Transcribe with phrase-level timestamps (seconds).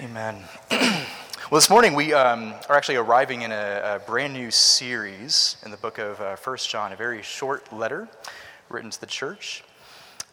[0.00, 0.42] Amen.
[0.70, 1.02] well,
[1.50, 5.76] this morning we um, are actually arriving in a, a, brand new series in the
[5.76, 8.08] book of uh, First John, a very short letter
[8.70, 9.62] written to the church.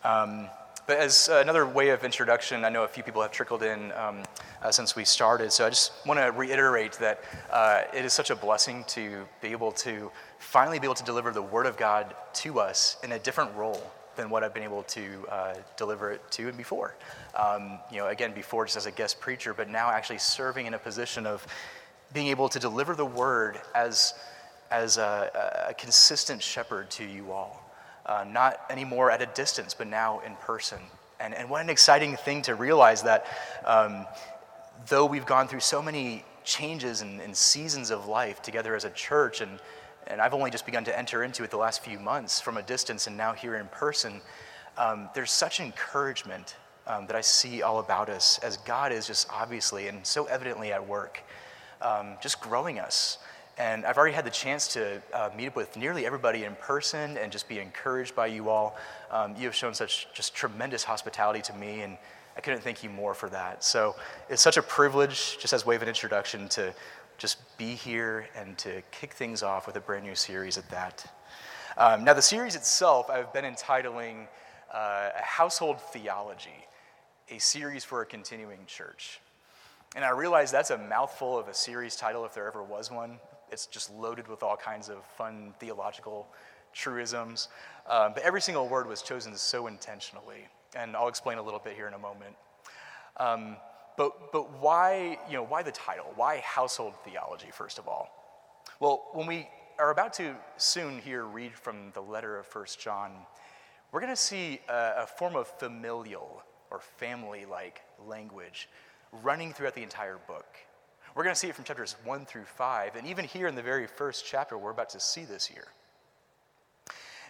[0.05, 0.47] Um,
[0.85, 4.23] but as another way of introduction, I know a few people have trickled in um,
[4.63, 7.21] uh, since we started, so I just want to reiterate that
[7.51, 10.09] uh, it is such a blessing to be able to
[10.39, 13.91] finally be able to deliver the Word of God to us in a different role
[14.17, 16.95] than what I've been able to uh, deliver it to and before.
[17.35, 20.73] Um, you know, again, before just as a guest preacher, but now actually serving in
[20.73, 21.47] a position of
[22.13, 24.13] being able to deliver the word as,
[24.71, 27.63] as a, a consistent shepherd to you all.
[28.05, 30.79] Uh, not anymore at a distance, but now in person.
[31.19, 33.25] And, and what an exciting thing to realize that
[33.65, 34.05] um,
[34.87, 38.89] though we've gone through so many changes and, and seasons of life together as a
[38.91, 39.59] church and
[40.07, 42.61] and I've only just begun to enter into it the last few months from a
[42.61, 44.21] distance and now here in person,
[44.77, 46.55] um, there's such encouragement
[46.87, 50.71] um, that I see all about us as God is just obviously and so evidently
[50.71, 51.21] at work,
[51.81, 53.19] um, just growing us.
[53.59, 57.17] And I've already had the chance to uh, meet up with nearly everybody in person
[57.17, 58.77] and just be encouraged by you all.
[59.09, 61.97] Um, you have shown such just tremendous hospitality to me, and
[62.37, 63.63] I couldn't thank you more for that.
[63.63, 63.95] So
[64.29, 66.71] it's such a privilege, just as way of an introduction, to
[67.17, 71.11] just be here and to kick things off with a brand new series at that.
[71.77, 74.27] Um, now, the series itself, I've been entitling
[74.73, 76.65] uh, Household Theology,
[77.29, 79.19] a series for a continuing church.
[79.95, 83.19] And I realize that's a mouthful of a series title if there ever was one.
[83.51, 86.27] It's just loaded with all kinds of fun theological
[86.73, 87.47] truisms.
[87.89, 90.47] Um, but every single word was chosen so intentionally.
[90.75, 92.35] And I'll explain a little bit here in a moment.
[93.17, 93.55] Um,
[93.97, 96.13] but, but why, you know, why the title?
[96.15, 98.09] Why household theology, first of all?
[98.79, 103.11] Well, when we are about to soon here read from the letter of First John,
[103.91, 108.69] we're going to see a, a form of familial or family like language
[109.23, 110.45] running throughout the entire book.
[111.15, 113.63] We're going to see it from chapters 1 through 5, and even here in the
[113.63, 115.69] very first chapter, we're about to see this here.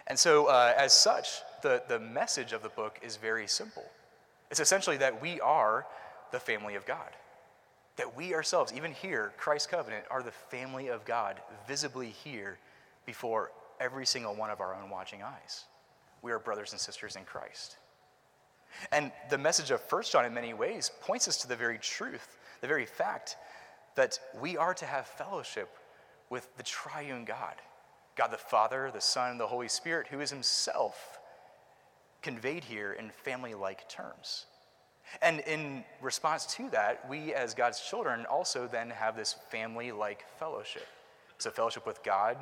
[0.06, 1.28] And so, uh, as such,
[1.62, 3.84] the, the message of the book is very simple.
[4.50, 5.86] It's essentially that we are
[6.32, 7.10] the family of God.
[7.96, 12.58] That we ourselves, even here, Christ's covenant, are the family of God, visibly here
[13.06, 15.64] before every single one of our own watching eyes.
[16.22, 17.76] We are brothers and sisters in Christ.
[18.92, 22.36] And the message of 1 John, in many ways, points us to the very truth,
[22.60, 23.36] the very fact
[23.94, 25.70] that we are to have fellowship
[26.30, 27.54] with the triune God
[28.18, 31.20] God the Father, the Son, the Holy Spirit, who is Himself
[32.20, 34.46] conveyed here in family like terms.
[35.22, 40.24] And in response to that, we as God's children also then have this family like
[40.38, 40.86] fellowship.
[41.38, 42.36] So, fellowship with God,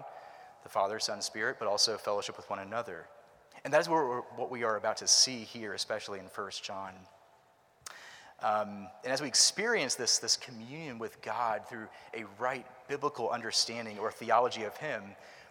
[0.62, 3.06] the Father, Son, Spirit, but also fellowship with one another.
[3.64, 6.92] And that is what we are about to see here, especially in 1 John.
[8.42, 13.98] Um, and as we experience this, this communion with God through a right biblical understanding
[13.98, 15.02] or theology of Him,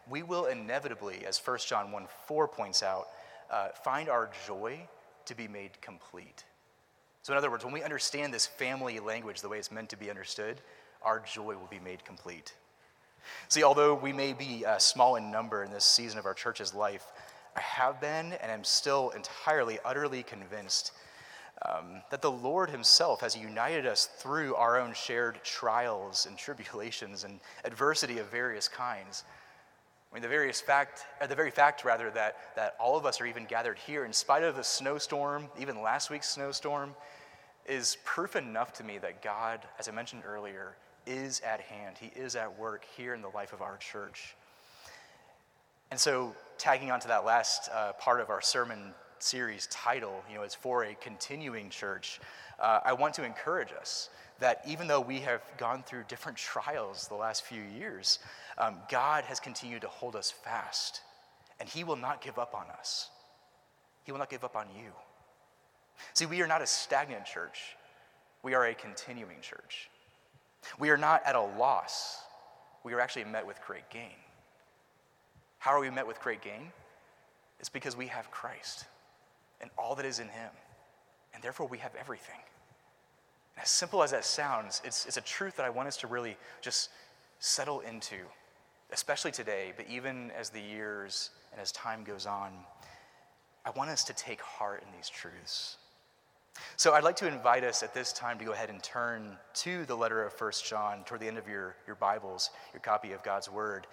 [0.10, 3.08] we will inevitably, as 1 John 1 4 points out,
[3.50, 4.80] uh, find our joy
[5.26, 6.44] to be made complete.
[7.26, 9.98] So, in other words, when we understand this family language the way it's meant to
[9.98, 10.62] be understood,
[11.02, 12.54] our joy will be made complete.
[13.48, 16.76] See, although we may be uh, small in number in this season of our church's
[16.76, 17.08] life,
[17.56, 20.92] I have been and am still entirely, utterly convinced
[21.68, 27.24] um, that the Lord Himself has united us through our own shared trials and tribulations
[27.24, 29.24] and adversity of various kinds.
[30.12, 33.20] I mean, the various fact, uh, the very fact, rather, that, that all of us
[33.20, 36.94] are even gathered here in spite of the snowstorm, even last week's snowstorm,
[37.66, 41.98] is proof enough to me that God, as I mentioned earlier, is at hand.
[42.00, 44.36] He is at work here in the life of our church.
[45.92, 50.44] And so, tagging onto that last uh, part of our sermon series title, you know,
[50.44, 52.20] it's for a continuing church.
[52.60, 54.10] Uh, I want to encourage us
[54.40, 58.20] that even though we have gone through different trials the last few years,
[58.58, 61.02] um, God has continued to hold us fast,
[61.60, 63.10] and He will not give up on us.
[64.04, 64.92] He will not give up on you.
[66.14, 67.76] See, we are not a stagnant church,
[68.44, 69.90] we are a continuing church.
[70.80, 72.22] We are not at a loss,
[72.84, 74.16] we are actually met with great gain.
[75.60, 76.72] How are we met with great gain?
[77.60, 78.86] It's because we have Christ
[79.62, 80.52] and all that is in Him,
[81.34, 82.40] and therefore we have everything.
[83.62, 86.36] As simple as that sounds, it's, it's a truth that I want us to really
[86.62, 86.90] just
[87.40, 88.18] settle into,
[88.92, 92.52] especially today, but even as the years and as time goes on.
[93.66, 95.78] I want us to take heart in these truths.
[96.78, 99.86] So I'd like to invite us at this time to go ahead and turn to
[99.86, 103.24] the letter of First John toward the end of your, your Bibles, your copy of
[103.24, 103.88] God's Word.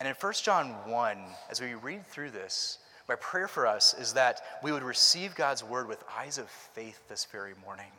[0.00, 1.18] And in First John 1,
[1.50, 2.78] as we read through this,
[3.08, 7.08] my prayer for us is that we would receive God's Word with eyes of faith
[7.08, 7.92] this very morning.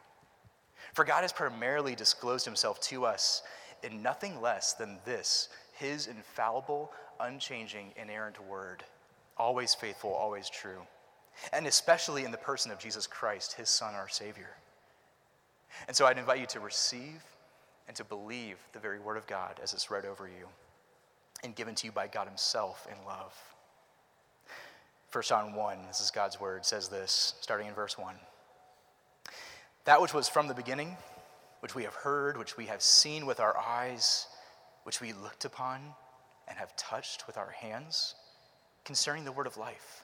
[0.93, 3.43] For God has primarily disclosed himself to us
[3.83, 8.83] in nothing less than this his infallible, unchanging, inerrant word,
[9.37, 10.81] always faithful, always true,
[11.51, 14.49] and especially in the person of Jesus Christ, his Son, our Savior.
[15.87, 17.23] And so I'd invite you to receive
[17.87, 20.47] and to believe the very word of God as it's read over you
[21.43, 23.33] and given to you by God Himself in love.
[25.11, 28.15] 1 John 1, this is God's word, says this, starting in verse 1.
[29.85, 30.97] That which was from the beginning,
[31.59, 34.27] which we have heard, which we have seen with our eyes,
[34.83, 35.81] which we looked upon
[36.47, 38.15] and have touched with our hands,
[38.85, 40.03] concerning the word of life.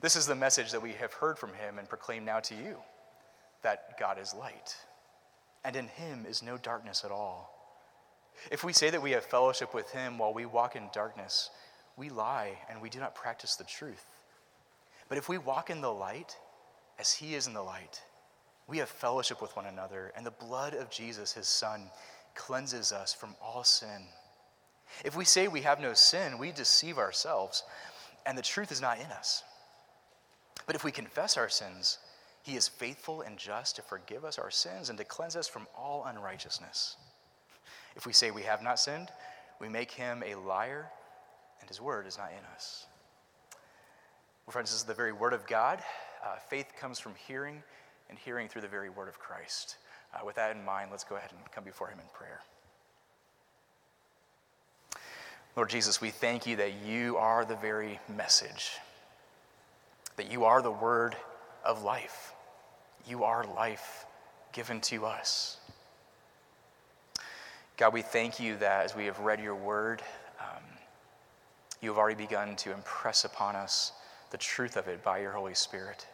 [0.00, 2.76] This is the message that we have heard from him and proclaim now to you
[3.62, 4.74] that God is light,
[5.64, 7.54] and in him is no darkness at all.
[8.50, 11.50] If we say that we have fellowship with him while we walk in darkness,
[11.96, 14.06] we lie and we do not practice the truth.
[15.08, 16.36] But if we walk in the light,
[16.98, 18.00] as he is in the light,
[18.66, 21.90] we have fellowship with one another, and the blood of Jesus, his son,
[22.34, 24.04] cleanses us from all sin.
[25.04, 27.64] If we say we have no sin, we deceive ourselves,
[28.24, 29.42] and the truth is not in us.
[30.70, 31.98] But if we confess our sins,
[32.44, 35.66] he is faithful and just to forgive us our sins and to cleanse us from
[35.76, 36.94] all unrighteousness.
[37.96, 39.08] If we say we have not sinned,
[39.60, 40.86] we make him a liar,
[41.58, 42.86] and his word is not in us.
[44.46, 45.82] Well, friends, this is the very word of God.
[46.24, 47.64] Uh, faith comes from hearing,
[48.08, 49.76] and hearing through the very word of Christ.
[50.14, 52.42] Uh, with that in mind, let's go ahead and come before him in prayer.
[55.56, 58.78] Lord Jesus, we thank you that you are the very message,
[60.20, 61.16] that you are the word
[61.64, 62.34] of life.
[63.08, 64.04] You are life
[64.52, 65.56] given to us.
[67.78, 70.02] God, we thank you that as we have read your word,
[70.38, 70.62] um,
[71.80, 73.92] you have already begun to impress upon us
[74.30, 76.06] the truth of it by your Holy Spirit.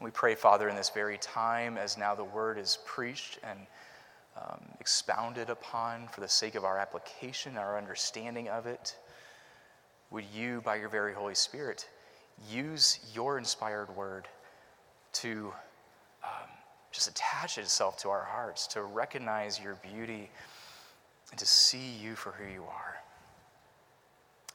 [0.00, 3.58] We pray, Father, in this very time, as now the word is preached and
[4.36, 8.96] um, expounded upon for the sake of our application, our understanding of it,
[10.12, 11.88] would you, by your very Holy Spirit,
[12.50, 14.28] use your inspired word
[15.12, 15.52] to
[16.22, 16.48] um,
[16.92, 20.30] just attach itself to our hearts, to recognize your beauty,
[21.30, 22.96] and to see you for who you are.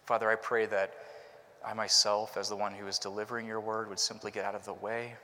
[0.06, 0.94] Father, I pray that
[1.66, 4.66] I myself, as the one who is delivering your word, would simply get out of
[4.66, 5.16] the way.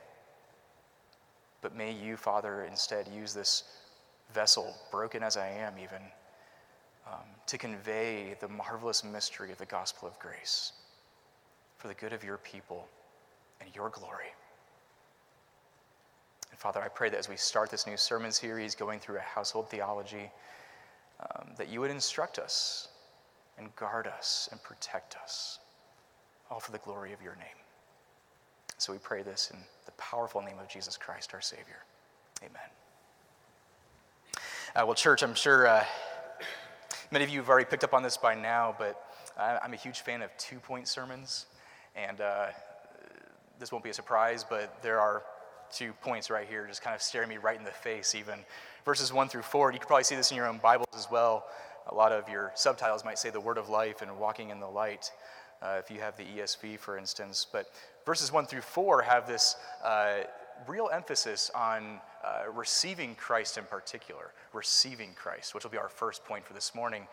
[1.62, 3.64] But may you, Father, instead use this
[4.32, 6.02] vessel, broken as I am, even,
[7.06, 10.72] um, to convey the marvelous mystery of the gospel of grace
[11.86, 12.88] for the good of your people
[13.60, 14.32] and your glory.
[16.50, 19.20] And Father, I pray that as we start this new sermon series going through a
[19.20, 20.30] household theology,
[21.20, 22.88] um, that you would instruct us
[23.56, 25.60] and guard us and protect us,
[26.50, 27.46] all for the glory of your name.
[28.78, 31.84] So we pray this in the powerful name of Jesus Christ, our Savior.
[32.42, 32.70] Amen.
[34.74, 35.84] Uh, well, church, I'm sure uh,
[37.12, 39.04] many of you have already picked up on this by now, but
[39.38, 41.46] I'm a huge fan of two point sermons.
[41.96, 42.46] And uh,
[43.58, 45.22] this won't be a surprise, but there are
[45.72, 48.38] two points right here just kind of staring me right in the face, even.
[48.84, 49.72] Verses 1 through 4.
[49.72, 51.46] You can probably see this in your own Bibles as well.
[51.88, 54.66] A lot of your subtitles might say the word of life and walking in the
[54.66, 55.10] light,
[55.62, 57.46] uh, if you have the ESV, for instance.
[57.50, 57.70] But
[58.04, 60.18] verses 1 through 4 have this uh,
[60.66, 66.24] real emphasis on uh, receiving Christ in particular, receiving Christ, which will be our first
[66.24, 67.06] point for this morning.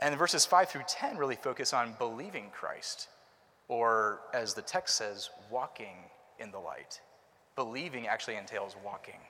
[0.00, 3.08] And verses 5 through 10 really focus on believing Christ,
[3.68, 5.96] or as the text says, walking
[6.38, 7.00] in the light.
[7.56, 9.20] Believing actually entails walking,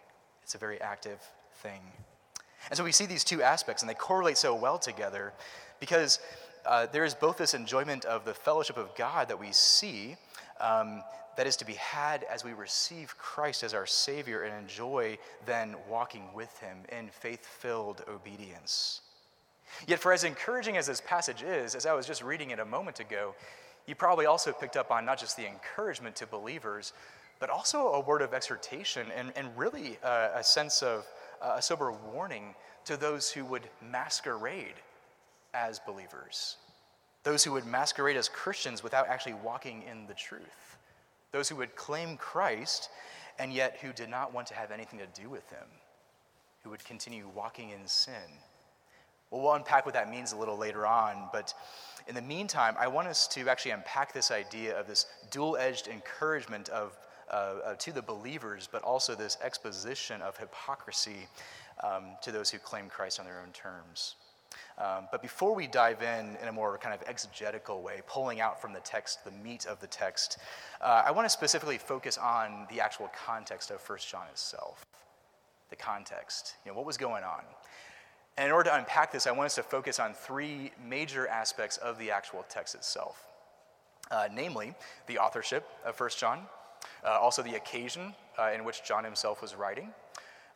[0.43, 1.21] it's a very active
[1.63, 1.81] thing.
[2.71, 5.33] And so we see these two aspects, and they correlate so well together
[5.81, 6.21] because
[6.65, 10.17] uh, there is both this enjoyment of the fellowship of God that we see.
[10.61, 11.03] Um,
[11.37, 15.77] that is to be had as we receive Christ as our Savior and enjoy then
[15.89, 19.01] walking with Him in faith filled obedience.
[19.87, 22.65] Yet, for as encouraging as this passage is, as I was just reading it a
[22.65, 23.35] moment ago,
[23.87, 26.93] you probably also picked up on not just the encouragement to believers,
[27.39, 31.07] but also a word of exhortation and, and really a, a sense of
[31.41, 34.75] a sober warning to those who would masquerade
[35.55, 36.57] as believers,
[37.25, 40.73] those who would masquerade as Christians without actually walking in the truth
[41.33, 42.91] those who would claim Christ
[43.39, 45.67] and yet who did not want to have anything to do with him,
[46.63, 48.13] who would continue walking in sin
[49.33, 51.55] Well, we'll unpack what that means a little later on, but
[52.07, 55.89] in the meantime, I want us to actually unpack this idea of this dual edged
[55.89, 56.99] encouragement of,
[57.31, 57.35] uh,
[57.65, 61.29] uh, to the believers, but also this exposition of hypocrisy
[61.83, 64.17] um, to those who claim Christ on their own terms.
[64.77, 68.61] Um, but before we dive in in a more kind of exegetical way, pulling out
[68.61, 70.39] from the text the meat of the text,
[70.83, 74.85] uh, I want to specifically focus on the actual context of 1 John itself.
[75.71, 77.45] The context, you know, what was going on.
[78.37, 81.77] And in order to unpack this, I want us to focus on three major aspects
[81.77, 83.27] of the actual text itself.
[84.11, 84.75] Uh, namely,
[85.07, 86.47] the authorship of 1 John,
[87.05, 89.91] uh, also the occasion uh, in which John himself was writing,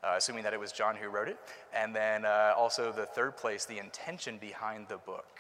[0.03, 1.39] uh, assuming that it was John who wrote it.
[1.75, 5.39] And then uh, also the third place, the intention behind the book.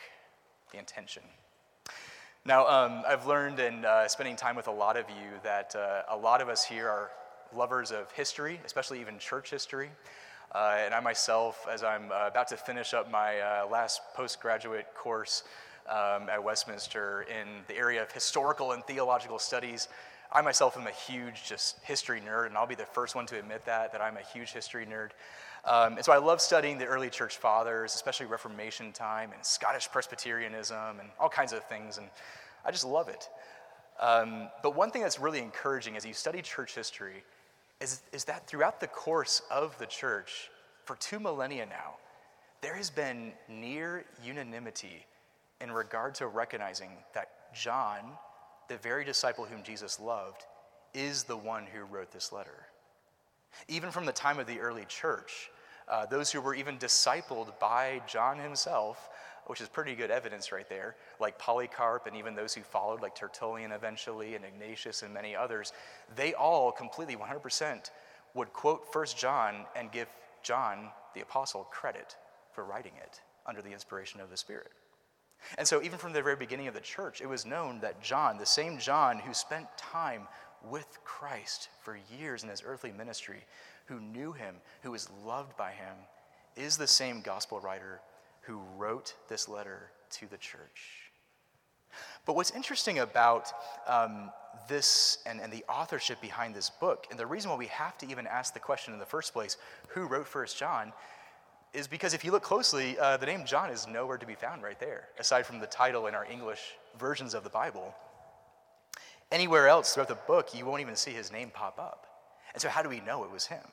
[0.72, 1.22] The intention.
[2.44, 5.74] Now, um, I've learned in uh, spending time with a lot of you that
[6.08, 7.10] a lot of us here are
[7.54, 9.90] lovers of history, especially even church history.
[10.52, 15.42] Uh, and I myself, as I'm uh, about to finish up my last postgraduate course
[15.88, 19.88] um, at Westminster in the area of historical and theological studies,
[20.32, 23.38] I myself am a huge just history nerd, and I'll be the first one to
[23.38, 25.10] admit that, that I'm a huge history nerd.
[25.64, 29.90] Um, and so I love studying the early church fathers, especially Reformation time and Scottish
[29.90, 32.06] Presbyterianism and all kinds of things, and
[32.64, 33.28] I just love it.
[34.00, 37.24] Um, but one thing that's really encouraging as you study church history
[37.80, 40.50] is, is that throughout the course of the church,
[40.84, 41.96] for two millennia now,
[42.62, 45.04] there has been near unanimity
[45.60, 48.00] in regard to recognizing that John
[48.68, 50.44] the very disciple whom Jesus loved,
[50.94, 52.66] is the one who wrote this letter.
[53.68, 55.50] Even from the time of the early church,
[55.88, 59.08] uh, those who were even discipled by John himself,
[59.46, 63.14] which is pretty good evidence right there, like Polycarp and even those who followed, like
[63.14, 65.72] Tertullian eventually, and Ignatius and many others,
[66.14, 67.90] they all completely 100%
[68.34, 70.08] would quote First John and give
[70.42, 72.16] John, the apostle, credit
[72.52, 74.72] for writing it under the inspiration of the Spirit.
[75.58, 78.38] And so, even from the very beginning of the church, it was known that John,
[78.38, 80.26] the same John who spent time
[80.68, 83.44] with Christ for years in his earthly ministry,
[83.86, 85.94] who knew him, who was loved by him,
[86.56, 88.00] is the same gospel writer
[88.46, 91.10] who wrote this letter to the church.
[92.24, 93.52] But what's interesting about
[93.86, 94.30] um,
[94.68, 98.10] this and, and the authorship behind this book, and the reason why we have to
[98.10, 99.56] even ask the question in the first place
[99.88, 100.92] who wrote First John,
[101.72, 104.62] is because if you look closely, uh, the name John is nowhere to be found
[104.62, 106.60] right there, aside from the title in our English
[106.98, 107.94] versions of the Bible.
[109.30, 112.06] Anywhere else throughout the book, you won't even see his name pop up.
[112.54, 113.64] And so, how do we know it was him?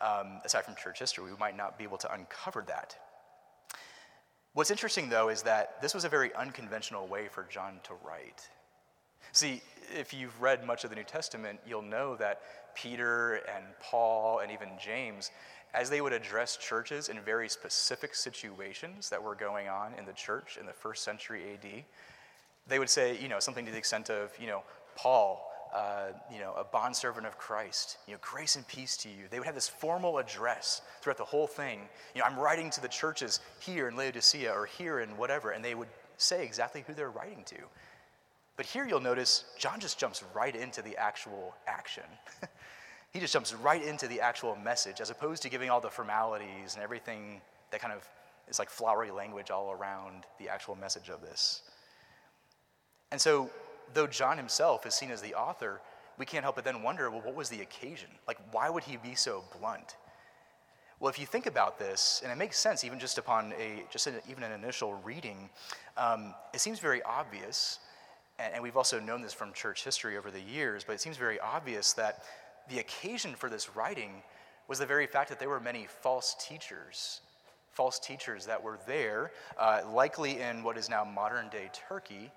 [0.00, 2.96] Um, aside from church history, we might not be able to uncover that.
[4.52, 8.48] What's interesting, though, is that this was a very unconventional way for John to write.
[9.32, 9.62] See,
[9.96, 12.40] if you've read much of the New Testament, you'll know that
[12.74, 15.30] Peter and Paul and even James
[15.72, 20.12] as they would address churches in very specific situations that were going on in the
[20.12, 21.84] church in the first century AD,
[22.66, 24.62] they would say, you know, something to the extent of, you know,
[24.96, 29.24] Paul, uh, you know, a bondservant of Christ, you know, grace and peace to you.
[29.30, 31.80] They would have this formal address throughout the whole thing.
[32.14, 35.64] You know, I'm writing to the churches here in Laodicea or here in whatever, and
[35.64, 37.56] they would say exactly who they're writing to.
[38.56, 42.04] But here you'll notice John just jumps right into the actual action.
[43.12, 46.74] He just jumps right into the actual message as opposed to giving all the formalities
[46.74, 47.40] and everything
[47.72, 48.08] that kind of
[48.48, 51.62] is like flowery language all around the actual message of this.
[53.10, 53.50] And so,
[53.94, 55.80] though John himself is seen as the author,
[56.18, 58.08] we can't help but then wonder well, what was the occasion?
[58.28, 59.96] Like, why would he be so blunt?
[61.00, 64.06] Well, if you think about this, and it makes sense even just upon a just
[64.06, 65.48] an, even an initial reading,
[65.96, 67.78] um, it seems very obvious,
[68.38, 71.16] and, and we've also known this from church history over the years, but it seems
[71.16, 72.22] very obvious that
[72.68, 74.22] the occasion for this writing
[74.68, 77.22] was the very fact that there were many false teachers,
[77.72, 82.30] false teachers that were there, uh, likely in what is now modern day Turkey,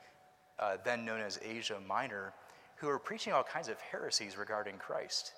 [0.60, 2.33] uh, then known as Asia Minor,
[2.77, 5.33] who were preaching all kinds of heresies regarding Christ,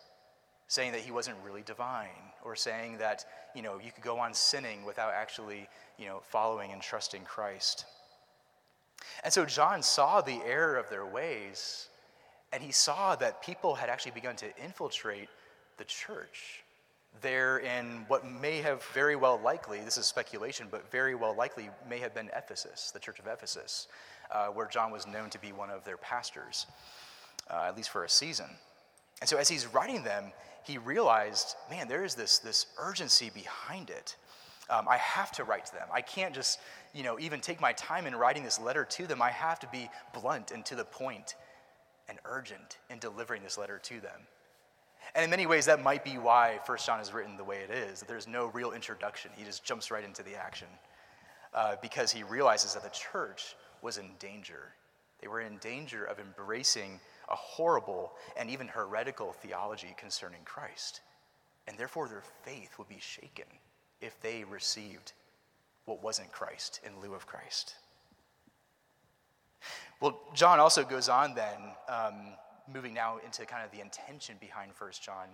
[0.68, 4.34] saying that he wasn't really divine, or saying that you know you could go on
[4.34, 5.68] sinning without actually
[5.98, 7.86] you know following and trusting Christ.
[9.24, 11.90] And so John saw the error of their ways
[12.56, 15.28] and he saw that people had actually begun to infiltrate
[15.78, 16.64] the church
[17.22, 21.70] there in what may have very well likely, this is speculation, but very well likely
[21.90, 23.88] may have been Ephesus, the church of Ephesus,
[24.32, 26.68] uh, where John was known to be one of their pastors,
[27.50, 28.50] uh, at least for a season.
[29.22, 33.90] And so as he's writing them, he realized, man, there is this, this urgency behind
[33.90, 34.16] it.
[34.70, 35.88] Um, I have to write to them.
[35.94, 36.60] I can't just,
[36.94, 39.22] you know, even take my time in writing this letter to them.
[39.22, 41.36] I have to be blunt and to the point
[42.10, 44.28] and urgent in delivering this letter to them.
[45.14, 47.70] And in many ways, that might be why First John is written the way it
[47.70, 49.32] is, that there's no real introduction.
[49.36, 50.68] He just jumps right into the action.
[51.56, 54.74] uh, because he realizes that the church was in danger.
[55.22, 57.00] They were in danger of embracing
[57.30, 61.02] a horrible and even heretical theology concerning Christ.
[61.68, 63.46] And therefore, their faith would be shaken
[64.02, 65.14] if they received
[65.86, 67.76] what wasn't Christ in lieu of Christ.
[70.02, 72.34] Well, John also goes on then, um,
[72.74, 75.28] moving now into kind of the intention behind First John.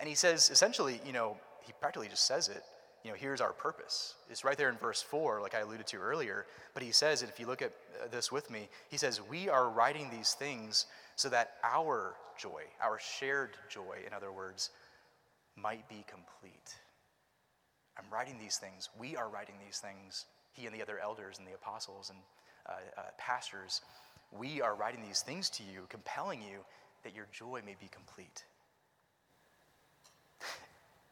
[0.00, 2.64] And he says, essentially, you know, he practically just says it,
[3.06, 4.14] you know, here's our purpose.
[4.28, 6.44] It's right there in verse 4, like I alluded to earlier.
[6.74, 7.70] But he says, and if you look at
[8.02, 12.62] uh, this with me, he says, We are writing these things so that our joy,
[12.82, 14.70] our shared joy, in other words,
[15.54, 16.74] might be complete.
[17.96, 18.88] I'm writing these things.
[18.98, 20.26] We are writing these things.
[20.52, 22.18] He and the other elders and the apostles and
[22.68, 23.82] uh, uh, pastors,
[24.36, 26.58] we are writing these things to you, compelling you
[27.04, 28.42] that your joy may be complete.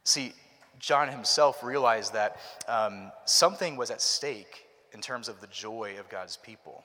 [0.02, 0.32] See,
[0.78, 2.38] John himself realized that
[2.68, 6.84] um, something was at stake in terms of the joy of God's people.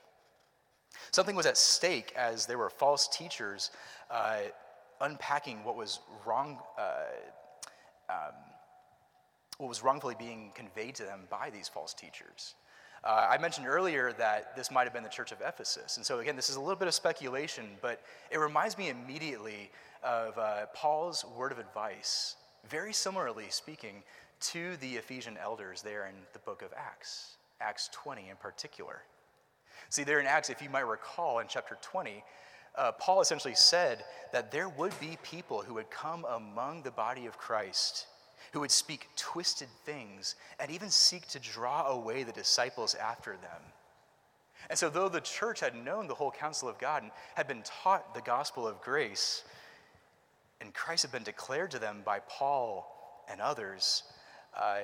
[1.12, 3.70] Something was at stake as there were false teachers
[4.10, 4.38] uh,
[5.00, 6.92] unpacking what was wrong, uh,
[8.08, 8.34] um,
[9.58, 12.54] what was wrongfully being conveyed to them by these false teachers.
[13.02, 15.96] Uh, I mentioned earlier that this might have been the church of Ephesus.
[15.96, 19.70] And so, again, this is a little bit of speculation, but it reminds me immediately
[20.02, 22.36] of uh, Paul's word of advice,
[22.68, 24.02] very similarly speaking
[24.40, 29.02] to the Ephesian elders there in the book of Acts, Acts 20 in particular.
[29.88, 32.22] See, there in Acts, if you might recall in chapter 20,
[32.76, 37.26] uh, Paul essentially said that there would be people who would come among the body
[37.26, 38.06] of Christ
[38.52, 43.62] who would speak twisted things and even seek to draw away the disciples after them.
[44.68, 47.62] And so, though the church had known the whole counsel of God and had been
[47.62, 49.42] taught the gospel of grace,
[50.60, 54.02] and Christ had been declared to them by Paul and others,
[54.56, 54.80] uh,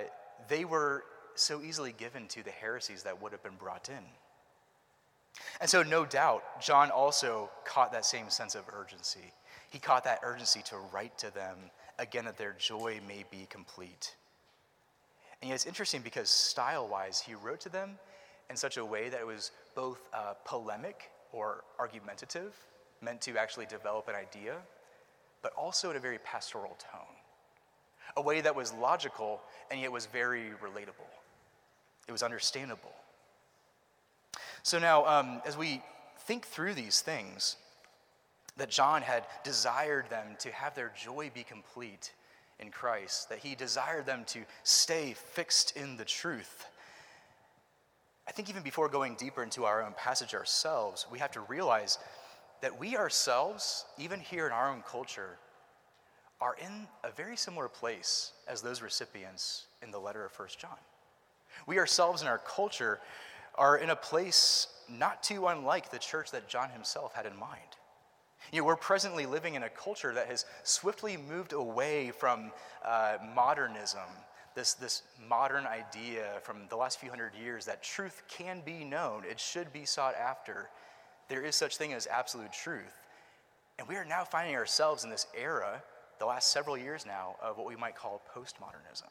[0.48, 1.04] they were
[1.34, 4.04] so easily given to the heresies that would have been brought in.
[5.60, 9.32] And so, no doubt, John also caught that same sense of urgency.
[9.70, 11.56] He caught that urgency to write to them
[11.98, 14.14] again that their joy may be complete.
[15.42, 17.98] And yet it's interesting because style wise, he wrote to them
[18.48, 22.54] in such a way that it was both uh, polemic or argumentative,
[23.02, 24.56] meant to actually develop an idea,
[25.46, 27.14] but also in a very pastoral tone.
[28.16, 31.06] A way that was logical and yet was very relatable.
[32.08, 32.90] It was understandable.
[34.64, 35.84] So now, um, as we
[36.26, 37.54] think through these things,
[38.56, 42.12] that John had desired them to have their joy be complete
[42.58, 46.66] in Christ, that he desired them to stay fixed in the truth.
[48.26, 51.98] I think even before going deeper into our own passage ourselves, we have to realize
[52.62, 55.38] that we ourselves, even here in our own culture,
[56.40, 60.76] are in a very similar place as those recipients in the letter of First John.
[61.66, 63.00] We ourselves in our culture
[63.54, 67.60] are in a place not too unlike the church that John himself had in mind.
[68.52, 72.52] You know, we're presently living in a culture that has swiftly moved away from
[72.84, 74.04] uh, modernism,
[74.54, 79.24] this, this modern idea from the last few hundred years that truth can be known,
[79.28, 80.68] it should be sought after.
[81.28, 83.06] There is such thing as absolute truth.
[83.78, 85.82] And we are now finding ourselves in this era,
[86.18, 89.10] the last several years now, of what we might call postmodernism.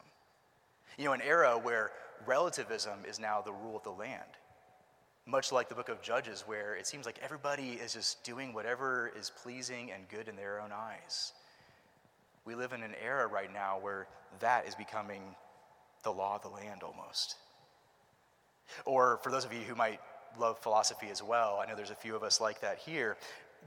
[0.98, 1.92] You know, an era where
[2.26, 4.24] relativism is now the rule of the land
[5.26, 9.12] much like the book of Judges, where it seems like everybody is just doing whatever
[9.18, 11.32] is pleasing and good in their own eyes.
[12.44, 14.06] We live in an era right now where
[14.38, 15.22] that is becoming
[16.04, 17.36] the law of the land almost.
[18.84, 20.00] Or for those of you who might
[20.38, 23.16] love philosophy as well, I know there's a few of us like that here.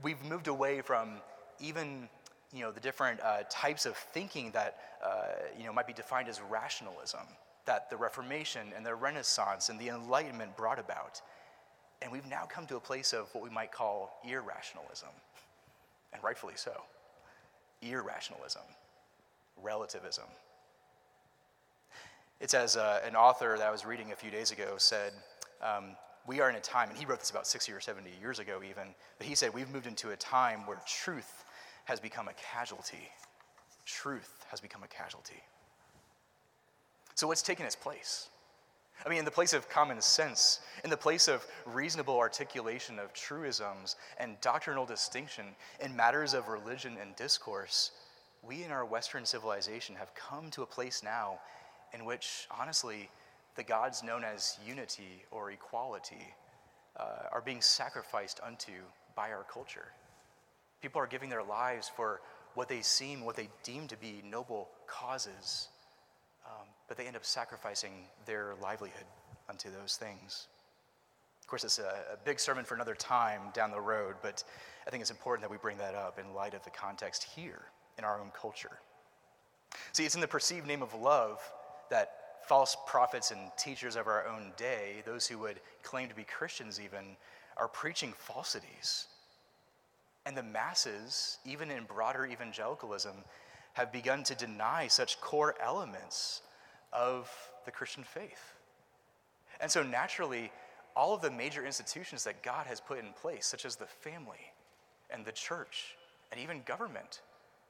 [0.03, 1.21] We've moved away from
[1.59, 2.07] even
[2.53, 5.25] you know the different uh, types of thinking that uh,
[5.57, 7.27] you know might be defined as rationalism
[7.65, 11.21] that the Reformation and the Renaissance and the Enlightenment brought about.
[12.01, 15.09] And we've now come to a place of what we might call irrationalism,
[16.13, 16.71] and rightfully so.
[17.81, 18.63] Irrationalism,
[19.61, 20.25] relativism.
[22.39, 25.11] It's as uh, an author that I was reading a few days ago said,
[25.61, 25.95] um,
[26.29, 28.61] we are in a time, and he wrote this about 60 or 70 years ago
[28.63, 31.43] even, but he said, we've moved into a time where truth
[31.85, 33.09] has become a casualty.
[33.83, 35.41] Truth has become a casualty.
[37.15, 38.29] So, what's taken its place?
[39.03, 43.11] I mean, in the place of common sense, in the place of reasonable articulation of
[43.11, 45.45] truisms and doctrinal distinction
[45.79, 47.89] in matters of religion and discourse,
[48.43, 51.39] we in our Western civilization have come to a place now
[51.91, 53.09] in which, honestly,
[53.59, 56.33] the gods known as unity or equality
[56.97, 58.71] uh, are being sacrificed unto
[59.15, 59.89] by our culture.
[60.81, 62.21] People are giving their lives for
[62.55, 65.69] what they seem, what they deem to be noble causes
[66.89, 67.91] but they end up sacrificing
[68.25, 69.05] their livelihood
[69.47, 70.47] unto those things.
[71.39, 74.43] Of course, it's a, a big sermon for another time down the road, but
[74.85, 77.61] I think it's important that we bring that up in light of the context here
[77.97, 78.79] in our own culture.
[79.93, 81.39] See, it's in the perceived name of love
[81.91, 82.11] that
[82.49, 86.81] false prophets and teachers of our own day, those who would claim to be Christians
[86.83, 87.15] even,
[87.57, 89.05] are preaching falsities.
[90.25, 93.13] And the masses, even in broader evangelicalism,
[93.73, 96.41] have begun to deny such core elements
[96.91, 97.31] of
[97.65, 98.55] the Christian faith.
[99.61, 100.51] And so naturally,
[100.95, 104.53] all of the major institutions that God has put in place, such as the family
[105.11, 105.97] and the church
[106.31, 107.21] and even government,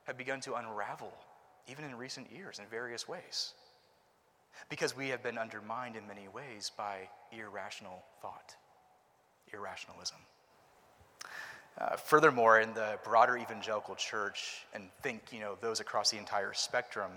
[0.06, 1.12] have begun to unravel,
[1.70, 3.56] even in recent years, in various ways.
[4.70, 8.56] Because we have been undermined in many ways by irrational thought,
[9.54, 10.18] irrationalism.
[11.78, 16.54] Uh, furthermore, in the broader evangelical church, and think, you know, those across the entire
[16.54, 17.12] spectrum,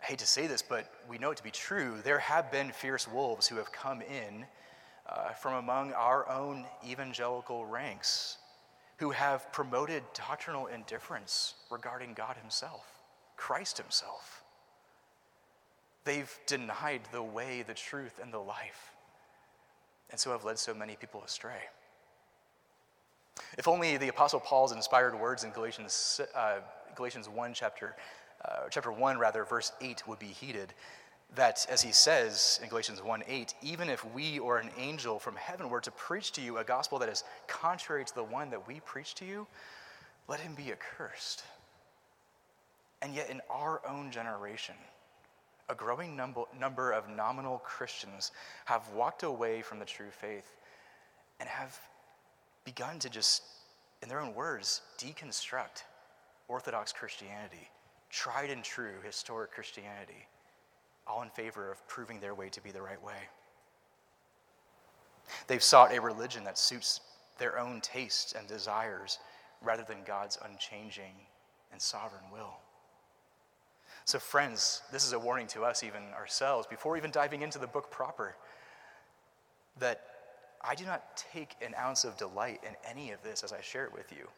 [0.00, 1.96] I hate to say this, but we know it to be true.
[2.04, 4.46] There have been fierce wolves who have come in
[5.08, 8.38] uh, from among our own evangelical ranks
[8.98, 12.86] who have promoted doctrinal indifference regarding God Himself,
[13.36, 14.42] Christ Himself.
[16.06, 18.92] They've denied the way, the truth, and the life,
[20.10, 21.64] and so have led so many people astray.
[23.58, 26.58] If only the Apostle Paul's inspired words in Galatians, uh,
[26.94, 27.96] Galatians 1, chapter,
[28.44, 30.72] uh, chapter 1, rather, verse 8 would be heeded.
[31.34, 35.34] That, as he says in Galatians 1 8, even if we or an angel from
[35.34, 38.68] heaven were to preach to you a gospel that is contrary to the one that
[38.68, 39.48] we preach to you,
[40.28, 41.42] let him be accursed.
[43.02, 44.76] And yet, in our own generation,
[45.68, 48.32] a growing number number of nominal Christians
[48.64, 50.56] have walked away from the true faith
[51.40, 51.78] and have
[52.64, 53.42] begun to just,
[54.02, 55.82] in their own words, deconstruct
[56.48, 57.68] Orthodox Christianity,
[58.10, 60.26] tried and true historic Christianity,
[61.06, 63.28] all in favor of proving their way to be the right way.
[65.46, 67.00] They've sought a religion that suits
[67.38, 69.18] their own tastes and desires
[69.62, 71.14] rather than God's unchanging
[71.72, 72.54] and sovereign will.
[74.06, 77.66] So, friends, this is a warning to us, even ourselves, before even diving into the
[77.66, 78.36] book proper,
[79.80, 80.00] that
[80.62, 83.84] I do not take an ounce of delight in any of this as I share
[83.84, 84.28] it with you.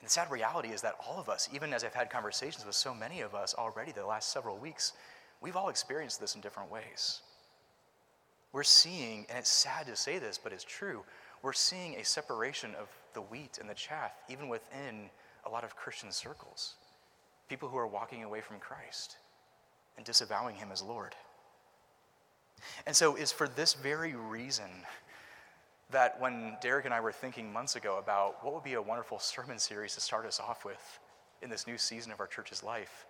[0.00, 2.74] And the sad reality is that all of us, even as I've had conversations with
[2.74, 4.94] so many of us already the last several weeks,
[5.42, 7.20] we've all experienced this in different ways.
[8.54, 11.04] We're seeing, and it's sad to say this, but it's true,
[11.42, 15.10] we're seeing a separation of the wheat and the chaff, even within
[15.44, 16.76] a lot of Christian circles.
[17.48, 19.16] People who are walking away from Christ
[19.96, 21.14] and disavowing him as Lord.
[22.86, 24.70] And so it's for this very reason
[25.90, 29.18] that when Derek and I were thinking months ago about what would be a wonderful
[29.18, 30.98] sermon series to start us off with
[31.40, 33.06] in this new season of our church's life,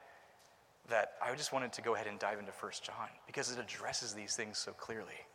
[0.88, 4.14] that I just wanted to go ahead and dive into 1 John because it addresses
[4.14, 5.26] these things so clearly.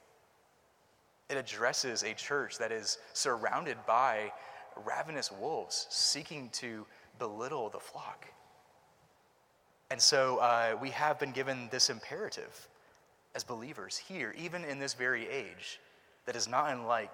[1.30, 4.32] It addresses a church that is surrounded by
[4.86, 6.86] ravenous wolves seeking to
[7.20, 8.28] belittle the flock.
[9.94, 12.68] And so uh, we have been given this imperative
[13.36, 15.80] as believers here, even in this very age,
[16.26, 17.14] that is not unlike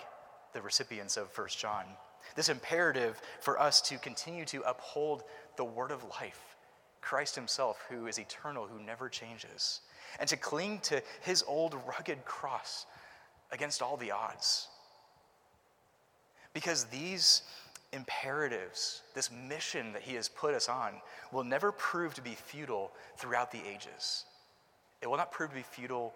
[0.54, 1.84] the recipients of First John.
[2.38, 5.26] This imperative for us to continue to uphold
[5.58, 6.56] the word of life,
[7.02, 9.82] Christ Himself, who is eternal, who never changes,
[10.18, 12.86] and to cling to His old rugged cross
[13.52, 14.70] against all the odds.
[16.54, 17.42] Because these
[17.92, 20.94] imperatives, this mission that He has put us on,
[21.32, 24.26] will never prove to be futile throughout the ages.
[25.02, 26.14] It will not prove to be futile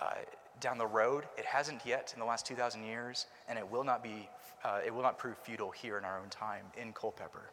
[0.00, 0.14] uh,
[0.60, 1.24] down the road.
[1.38, 4.28] It hasn't yet in the last 2,000 years, and it will not be.
[4.62, 7.50] Uh, it will not prove futile here in our own time in Culpeper.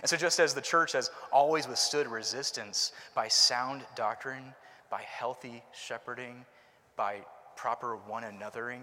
[0.00, 4.54] And so, just as the church has always withstood resistance by sound doctrine,
[4.88, 6.44] by healthy shepherding,
[6.96, 7.18] by
[7.56, 8.82] proper one anothering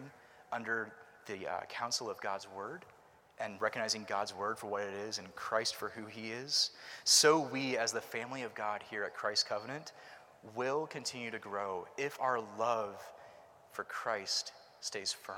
[0.52, 0.92] under
[1.28, 2.84] the uh, counsel of God's word,
[3.40, 6.72] and recognizing God's word for what it is and Christ for who he is,
[7.04, 9.94] so we, as the family of God here at Christ Covenant,
[10.56, 13.02] will continue to grow if our love
[13.72, 15.36] for Christ stays firm.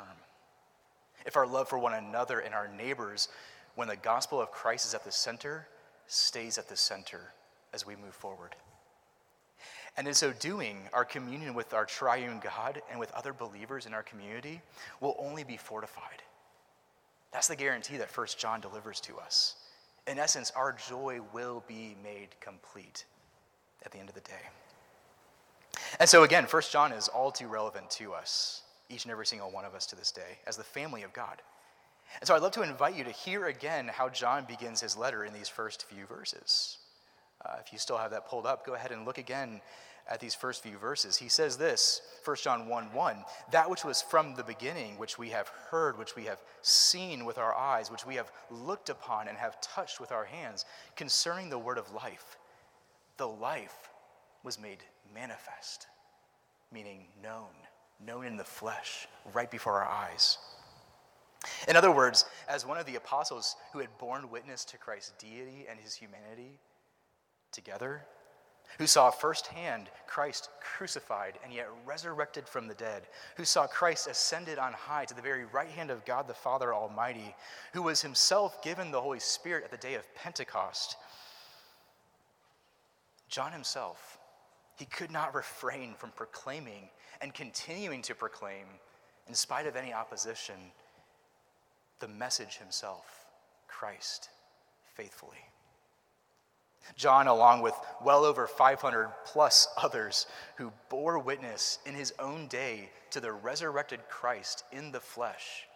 [1.26, 3.30] If our love for one another and our neighbors,
[3.76, 5.68] when the gospel of Christ is at the center,
[6.08, 7.34] stays at the center
[7.74, 8.56] as we move forward.
[9.98, 13.94] And in so doing, our communion with our triune God and with other believers in
[13.94, 14.62] our community
[15.00, 16.24] will only be fortified.
[17.32, 19.56] That's the guarantee that First John delivers to us.
[20.08, 23.06] In essence, our joy will be made complete
[23.86, 24.50] at the end of the day.
[26.00, 29.52] And so, again, First John is all too relevant to us, each and every single
[29.52, 31.42] one of us to this day, as the family of God.
[32.20, 35.24] And so, I'd love to invite you to hear again how John begins his letter
[35.24, 36.78] in these first few verses.
[37.46, 39.62] Uh, if you still have that pulled up, go ahead and look again
[40.10, 41.18] at these first few verses.
[41.18, 45.30] He says this, 1 John 1 1, that which was from the beginning, which we
[45.30, 49.38] have heard, which we have seen with our eyes, which we have looked upon and
[49.38, 52.38] have touched with our hands, concerning the word of life.
[53.18, 53.90] The life
[54.44, 54.84] was made
[55.14, 55.88] manifest,
[56.72, 57.50] meaning known,
[58.06, 60.38] known in the flesh, right before our eyes.
[61.68, 65.66] In other words, as one of the apostles who had borne witness to Christ's deity
[65.70, 66.60] and his humanity
[67.52, 68.06] together,
[68.78, 73.04] who saw firsthand Christ crucified and yet resurrected from the dead,
[73.38, 76.74] who saw Christ ascended on high to the very right hand of God the Father
[76.74, 77.36] Almighty,
[77.74, 80.98] who was himself given the Holy Spirit at the day of Pentecost.
[83.30, 84.18] John himself,
[84.78, 86.90] he could not refrain from proclaiming
[87.22, 88.66] and continuing to proclaim,
[89.28, 90.56] in spite of any opposition,
[92.00, 93.26] the message himself,
[93.68, 94.30] Christ,
[94.96, 95.51] faithfully.
[96.96, 102.90] John, along with well over 500 plus others who bore witness in his own day
[103.12, 105.68] to the resurrected Christ in the flesh,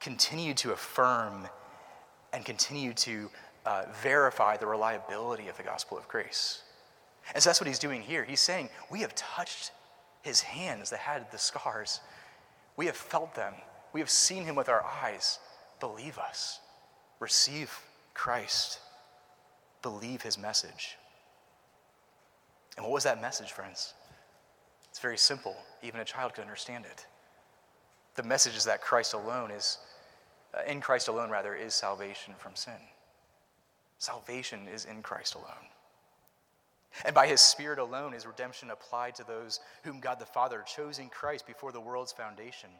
[0.00, 1.48] continue to affirm
[2.32, 3.30] and continue to
[3.64, 6.62] uh, verify the reliability of the gospel of grace.
[7.32, 8.24] And so that's what he's doing here.
[8.24, 9.72] He's saying, We have touched
[10.22, 12.00] his hands that had the scars,
[12.76, 13.54] we have felt them,
[13.92, 15.38] we have seen him with our eyes.
[15.80, 16.60] Believe us,
[17.20, 17.78] receive
[18.14, 18.80] Christ,
[19.82, 20.96] believe his message.
[22.76, 23.94] And what was that message, friends?
[24.90, 25.56] It's very simple.
[25.82, 27.06] Even a child could understand it.
[28.14, 29.78] The message is that Christ alone is,
[30.56, 32.80] uh, in Christ alone, rather, is salvation from sin.
[33.98, 35.68] Salvation is in Christ alone.
[37.04, 41.00] And by his Spirit alone is redemption applied to those whom God the Father chose
[41.00, 42.70] in Christ before the world's foundation,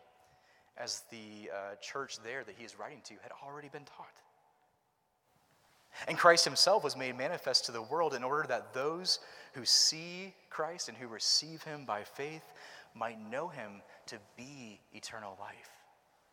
[0.77, 4.15] as the uh, church there that he is writing to had already been taught.
[6.09, 9.21] And Christ himself was made manifest to the world in order that those
[9.53, 12.53] who see Christ and who receive him by faith
[12.95, 15.71] might know him to be eternal life.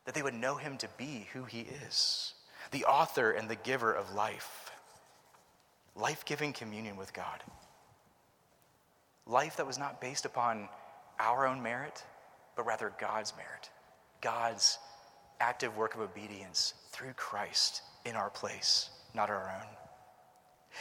[0.05, 2.33] That they would know him to be who he is,
[2.71, 4.71] the author and the giver of life,
[5.95, 7.43] life giving communion with God.
[9.27, 10.67] Life that was not based upon
[11.19, 12.03] our own merit,
[12.55, 13.69] but rather God's merit,
[14.21, 14.79] God's
[15.39, 19.67] active work of obedience through Christ in our place not our own.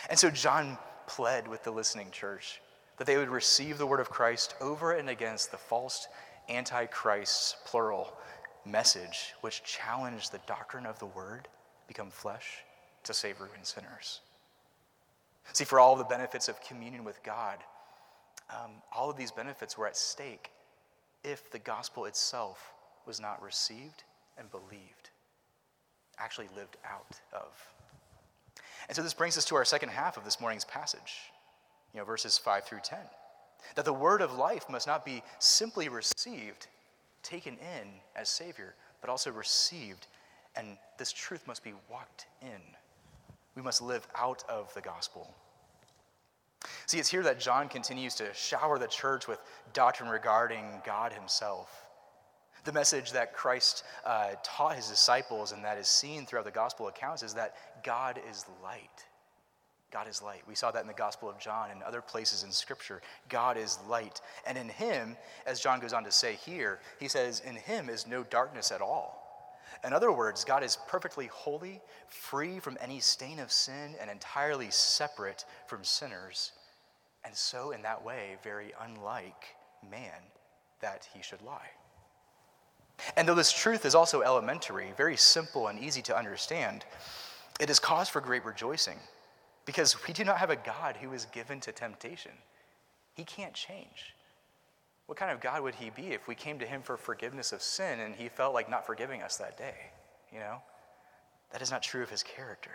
[0.08, 2.60] And so John pled with the listening church
[2.96, 6.06] that they would receive the word of Christ over and against the false
[6.48, 8.12] antichrists, plural,
[8.64, 11.48] message, which challenged the doctrine of the word
[11.88, 12.58] become flesh
[13.04, 14.20] to save ruined sinners.
[15.52, 17.58] See, for all the benefits of communion with God,
[18.50, 20.50] um, all of these benefits were at stake
[21.24, 22.72] if the gospel itself
[23.06, 24.04] was not received
[24.38, 25.10] and believed,
[26.18, 27.50] actually lived out of.
[28.88, 31.14] And so this brings us to our second half of this morning's passage,
[31.92, 32.98] you know, verses 5 through 10.
[33.74, 36.66] That the word of life must not be simply received,
[37.22, 40.06] taken in as Savior, but also received,
[40.56, 42.60] and this truth must be walked in.
[43.54, 45.34] We must live out of the gospel.
[46.86, 49.40] See, it's here that John continues to shower the church with
[49.72, 51.86] doctrine regarding God Himself.
[52.64, 56.88] The message that Christ uh, taught his disciples and that is seen throughout the gospel
[56.88, 59.06] accounts is that God is light.
[59.90, 60.42] God is light.
[60.46, 63.02] We saw that in the Gospel of John and other places in Scripture.
[63.28, 64.20] God is light.
[64.46, 68.06] And in Him, as John goes on to say here, he says, In Him is
[68.06, 69.20] no darkness at all.
[69.84, 74.70] In other words, God is perfectly holy, free from any stain of sin, and entirely
[74.70, 76.52] separate from sinners.
[77.24, 79.56] And so, in that way, very unlike
[79.90, 80.20] man
[80.80, 81.70] that he should lie.
[83.16, 86.84] And though this truth is also elementary, very simple and easy to understand,
[87.58, 88.98] it is cause for great rejoicing
[89.66, 92.32] because we do not have a God who is given to temptation.
[93.14, 94.14] He can't change.
[95.06, 97.62] What kind of God would he be if we came to him for forgiveness of
[97.62, 99.74] sin and he felt like not forgiving us that day?
[100.32, 100.62] You know?
[101.52, 102.70] That is not true of his character.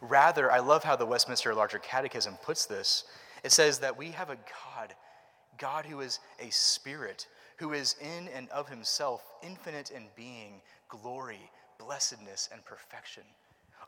[0.00, 3.04] Rather, I love how the Westminster Larger Catechism puts this.
[3.44, 4.94] It says that we have a God,
[5.58, 7.26] God who is a spirit,
[7.58, 13.24] who is in and of himself infinite in being, glory, blessedness, and perfection.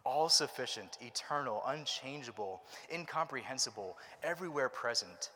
[0.04, 5.30] All sufficient, eternal, unchangeable, incomprehensible, everywhere present,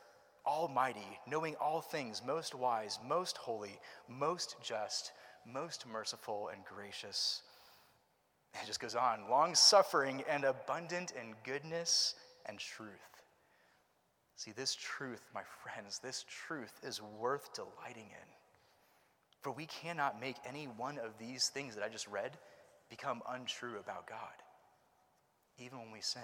[0.46, 5.12] almighty, knowing all things, most wise, most holy, most just,
[5.46, 7.42] most merciful, and gracious.
[8.54, 12.14] It just goes on long suffering and abundant in goodness
[12.46, 13.13] and truth
[14.36, 18.28] See, this truth, my friends, this truth is worth delighting in.
[19.42, 22.32] For we cannot make any one of these things that I just read
[22.90, 24.18] become untrue about God,
[25.58, 26.22] even when we sin.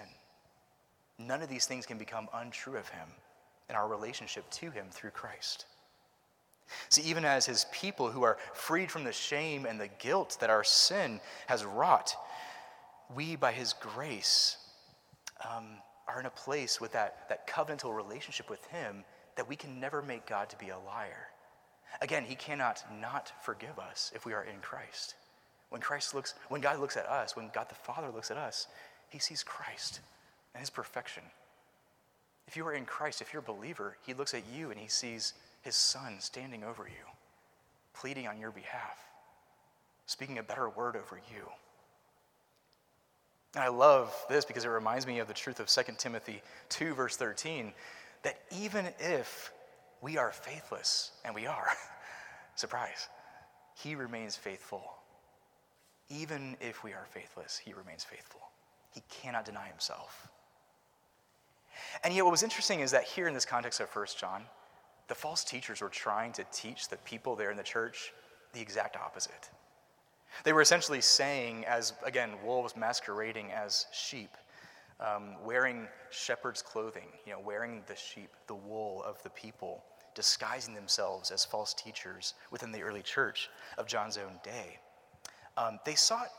[1.19, 3.07] none of these things can become untrue of him
[3.69, 5.65] in our relationship to him through Christ.
[6.89, 10.49] See, even as his people who are freed from the shame and the guilt that
[10.49, 12.15] our sin has wrought,
[13.13, 14.57] we, by his grace,
[15.49, 15.65] um,
[16.13, 19.03] are in a place with that, that covenantal relationship with him
[19.35, 21.29] that we can never make God to be a liar.
[22.01, 25.15] Again, he cannot not forgive us if we are in Christ.
[25.69, 28.67] When Christ looks, when God looks at us, when God the Father looks at us,
[29.09, 30.01] he sees Christ
[30.53, 31.23] and his perfection.
[32.47, 34.87] If you are in Christ, if you're a believer, he looks at you and he
[34.87, 37.05] sees his son standing over you,
[37.93, 38.97] pleading on your behalf,
[40.05, 41.43] speaking a better word over you.
[43.55, 46.93] And I love this because it reminds me of the truth of 2 Timothy 2,
[46.93, 47.73] verse 13,
[48.23, 49.51] that even if
[50.01, 51.67] we are faithless, and we are,
[52.55, 53.09] surprise,
[53.75, 54.83] he remains faithful.
[56.09, 58.41] Even if we are faithless, he remains faithful.
[58.93, 60.29] He cannot deny himself.
[62.03, 64.43] And yet, what was interesting is that here in this context of 1 John,
[65.07, 68.13] the false teachers were trying to teach the people there in the church
[68.53, 69.49] the exact opposite.
[70.43, 74.35] They were essentially saying, as again, wolves masquerading as sheep,
[74.99, 79.83] um, wearing shepherd's clothing, you know, wearing the sheep, the wool of the people,
[80.15, 84.79] disguising themselves as false teachers within the early church of John's own day.
[85.57, 86.29] Um, they sought,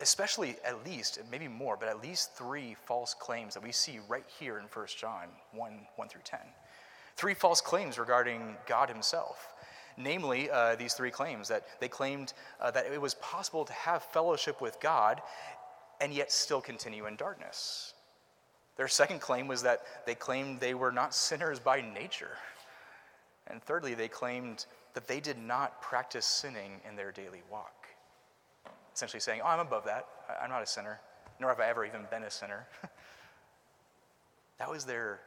[0.00, 4.24] especially at least, maybe more, but at least three false claims that we see right
[4.38, 6.40] here in 1 John 1 1 through 10.
[7.16, 9.48] Three false claims regarding God Himself.
[9.96, 14.02] Namely, uh, these three claims that they claimed uh, that it was possible to have
[14.02, 15.22] fellowship with God
[16.00, 17.94] and yet still continue in darkness.
[18.76, 22.36] Their second claim was that they claimed they were not sinners by nature.
[23.46, 27.86] And thirdly, they claimed that they did not practice sinning in their daily walk.
[28.94, 30.06] Essentially saying, Oh, I'm above that.
[30.42, 31.00] I'm not a sinner,
[31.40, 32.66] nor have I ever even been a sinner.
[34.58, 35.20] that, was their,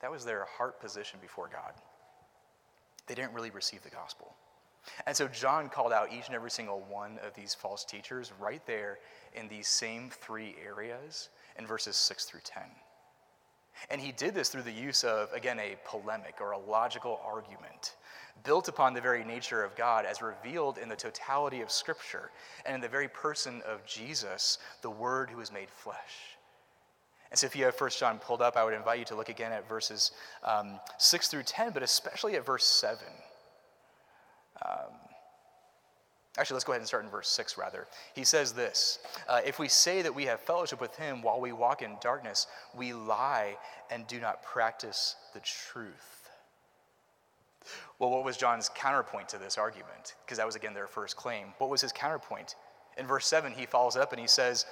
[0.00, 1.72] that was their heart position before God.
[3.12, 4.32] They didn't really receive the gospel.
[5.06, 8.64] And so John called out each and every single one of these false teachers right
[8.66, 9.00] there
[9.34, 12.62] in these same three areas in verses 6 through 10.
[13.90, 17.96] And he did this through the use of, again, a polemic or a logical argument
[18.44, 22.30] built upon the very nature of God as revealed in the totality of Scripture
[22.64, 26.31] and in the very person of Jesus, the Word who was made flesh.
[27.32, 29.30] And so, if you have 1 John pulled up, I would invite you to look
[29.30, 30.12] again at verses
[30.44, 32.98] um, 6 through 10, but especially at verse 7.
[34.64, 34.92] Um,
[36.38, 37.86] Actually, let's go ahead and start in verse 6 rather.
[38.14, 41.52] He says this uh, If we say that we have fellowship with him while we
[41.52, 43.56] walk in darkness, we lie
[43.90, 46.30] and do not practice the truth.
[47.98, 50.16] Well, what was John's counterpoint to this argument?
[50.24, 51.48] Because that was, again, their first claim.
[51.58, 52.56] What was his counterpoint?
[52.98, 54.66] In verse 7, he follows up and he says,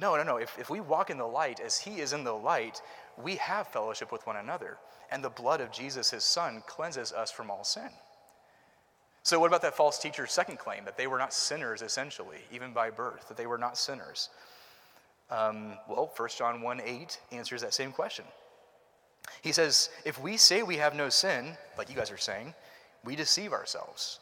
[0.00, 0.36] No, no, no.
[0.36, 2.80] If, if we walk in the light as he is in the light,
[3.22, 4.78] we have fellowship with one another.
[5.10, 7.90] And the blood of Jesus, his son, cleanses us from all sin.
[9.22, 12.72] So, what about that false teacher's second claim that they were not sinners, essentially, even
[12.72, 14.30] by birth, that they were not sinners?
[15.30, 18.24] Um, well, 1 John 1 8 answers that same question.
[19.40, 22.54] He says, If we say we have no sin, like you guys are saying,
[23.04, 24.20] we deceive ourselves,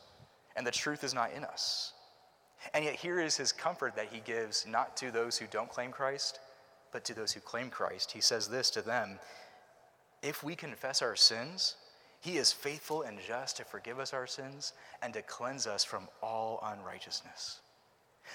[0.56, 1.92] and the truth is not in us.
[2.74, 5.90] And yet, here is his comfort that he gives not to those who don't claim
[5.90, 6.40] Christ,
[6.92, 8.12] but to those who claim Christ.
[8.12, 9.18] He says this to them
[10.22, 11.76] If we confess our sins,
[12.20, 16.08] he is faithful and just to forgive us our sins and to cleanse us from
[16.22, 17.60] all unrighteousness.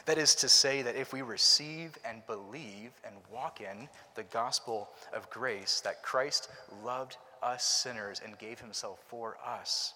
[0.05, 4.89] That is to say, that if we receive and believe and walk in the gospel
[5.13, 6.49] of grace, that Christ
[6.83, 9.93] loved us sinners and gave himself for us,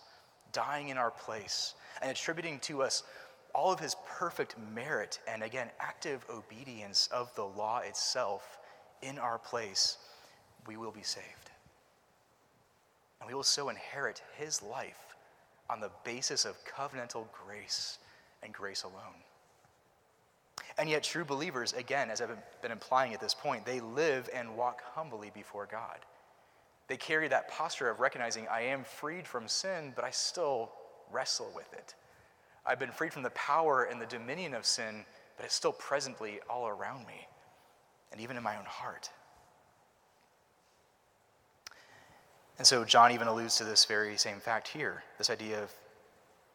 [0.53, 3.03] dying in our place and attributing to us
[3.53, 8.59] all of his perfect merit and again, active obedience of the law itself
[9.01, 9.97] in our place,
[10.67, 11.51] we will be saved.
[13.19, 15.15] And we will so inherit his life
[15.69, 17.99] on the basis of covenantal grace
[18.43, 19.23] and grace alone.
[20.77, 22.29] And yet, true believers, again, as I've
[22.61, 25.97] been implying at this point, they live and walk humbly before God.
[26.87, 30.71] They carry that posture of recognizing, I am freed from sin, but I still
[31.11, 31.95] wrestle with it.
[32.65, 35.05] I've been freed from the power and the dominion of sin,
[35.37, 37.27] but it's still presently all around me
[38.11, 39.09] and even in my own heart.
[42.57, 45.71] And so John even alludes to this very same fact here this idea of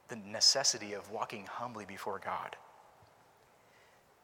[0.08, 2.56] the necessity of walking humbly before God.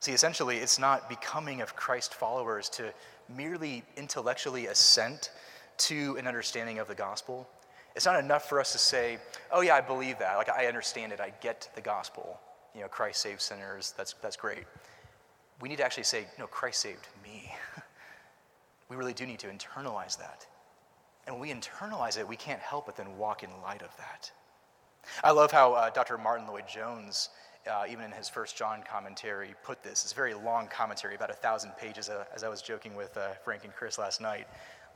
[0.01, 2.93] See, essentially, it's not becoming of Christ followers to
[3.29, 5.31] merely intellectually assent
[5.79, 7.49] to an understanding of the gospel.
[7.97, 9.19] It's not enough for us to say,
[9.51, 10.37] oh, yeah, I believe that.
[10.37, 11.21] Like, I understand it.
[11.21, 12.39] I get the gospel.
[12.75, 13.95] You know, Christ saves sinners.
[13.97, 14.65] That's, that's great.
[15.61, 17.53] We need to actually say, no, Christ saved me.
[18.89, 20.47] we really do need to internalize that.
[21.27, 24.31] And when we internalize it, we can't help but then walk in light of that.
[25.25, 26.19] I love how uh, Dr.
[26.19, 27.31] Martyn Lloyd-Jones,
[27.71, 30.05] uh, even in his First John commentary, put this.
[30.05, 33.17] It's a very long commentary, about a thousand pages, uh, as I was joking with
[33.17, 34.47] uh, Frank and Chris last night.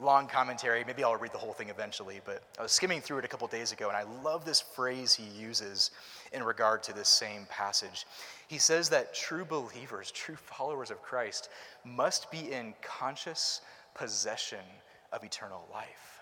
[0.01, 0.85] Long commentary.
[0.85, 3.47] Maybe I'll read the whole thing eventually, but I was skimming through it a couple
[3.47, 5.93] days ago, and I love this phrase he uses
[6.33, 8.07] in regard to this same passage.
[8.49, 11.49] He says that true believers, true followers of Christ,
[11.85, 13.61] must be in conscious
[13.95, 14.65] possession
[15.13, 16.21] of eternal life.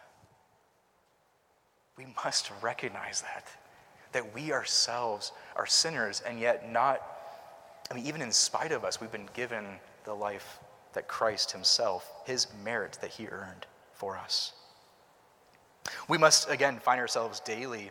[1.97, 3.49] We must recognize that
[4.13, 7.01] that we ourselves are sinners, and yet not,
[7.91, 9.65] I mean, even in spite of us, we've been given
[10.05, 10.59] the life
[10.95, 14.53] that Christ Himself, His merit that He earned for us.
[16.09, 17.91] We must, again, find ourselves daily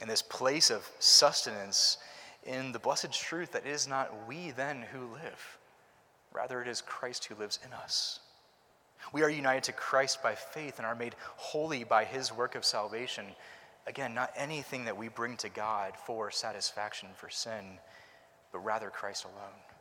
[0.00, 1.98] in this place of sustenance
[2.44, 5.58] in the blessed truth that it is not we then who live,
[6.32, 8.20] rather, it is Christ who lives in us.
[9.12, 12.64] We are united to Christ by faith and are made holy by his work of
[12.64, 13.26] salvation,
[13.86, 17.78] Again, not anything that we bring to God for satisfaction for sin,
[18.50, 19.75] but rather Christ alone.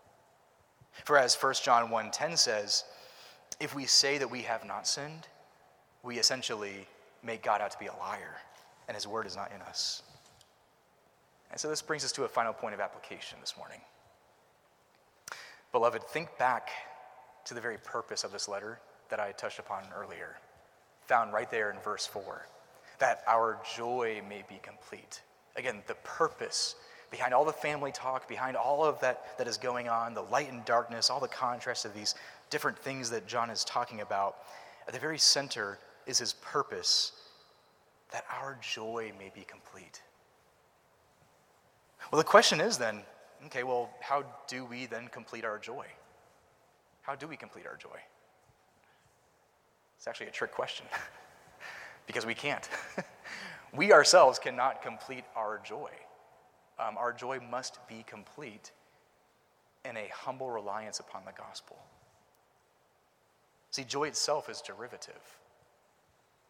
[1.04, 2.84] For as 1 John 1:10 says,
[3.60, 5.28] if we say that we have not sinned,
[6.04, 6.88] we essentially
[7.24, 8.36] make God out to be a liar,
[8.88, 10.04] and his word is not in us.
[11.52, 13.80] And so this brings us to a final point of application this morning.
[15.72, 16.70] Beloved, think back
[17.46, 18.80] to the very purpose of this letter
[19.10, 20.38] that I touched upon earlier,
[21.02, 22.48] found right there in verse 4
[23.00, 25.22] that our joy may be complete.
[25.56, 26.76] Again, the purpose
[27.16, 30.52] behind all the family talk, behind all of that that is going on, the light
[30.52, 32.14] and darkness, all the contrast of these
[32.50, 34.36] different things that John is talking about,
[34.86, 37.14] at the very center is his purpose
[38.12, 40.02] that our joy may be complete.
[42.12, 43.02] Well, the question is then
[43.46, 45.86] okay, well, how do we then complete our joy?
[47.02, 48.00] How do we complete our joy?
[49.98, 50.86] It's actually a trick question.
[52.08, 52.68] because we can't.
[53.74, 55.92] we ourselves cannot complete our joy.
[56.80, 58.72] Um, our joy must be complete
[59.84, 61.78] in a humble reliance upon the gospel.
[63.72, 65.38] See, joy itself is derivative.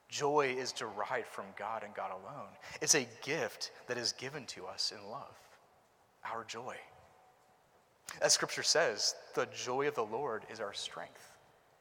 [0.10, 2.50] Joy is derived from God and God alone.
[2.82, 5.36] It's a gift that is given to us in love,
[6.24, 6.76] our joy.
[8.22, 11.32] As scripture says, the joy of the Lord is our strength.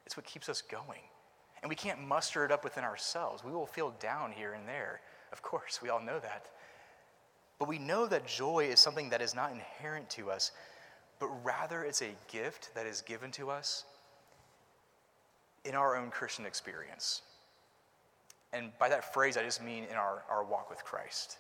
[0.07, 1.01] It's what keeps us going
[1.65, 3.43] and we can't muster it up within ourselves.
[3.43, 5.01] We will feel down here and there.
[5.33, 6.51] Of course, we all know that.
[7.59, 10.53] But we know that joy is something that is not inherent to us,
[11.21, 13.85] but rather it's a gift that is given to us
[15.65, 17.23] in our own Christian experience.
[18.53, 21.39] And by that phrase, I just mean in our, our walk with Christ.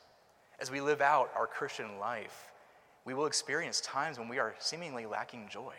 [0.60, 2.50] As we live out our Christian life,
[3.04, 5.74] we will experience times when we are seemingly lacking joy.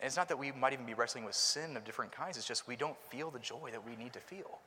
[0.00, 2.46] And it's not that we might even be wrestling with sin of different kinds, it's
[2.46, 4.58] just we don't feel the joy that we need to feel.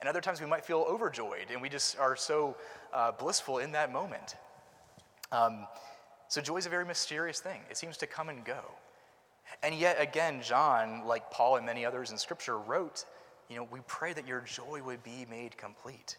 [0.00, 2.56] And other times we might feel overjoyed and we just are so
[2.92, 4.36] uh, blissful in that moment.
[5.30, 5.66] Um,
[6.28, 8.60] so joy is a very mysterious thing, it seems to come and go.
[9.62, 13.04] And yet again, John, like Paul and many others in Scripture, wrote,
[13.48, 16.16] you know, we pray that your joy would be made complete.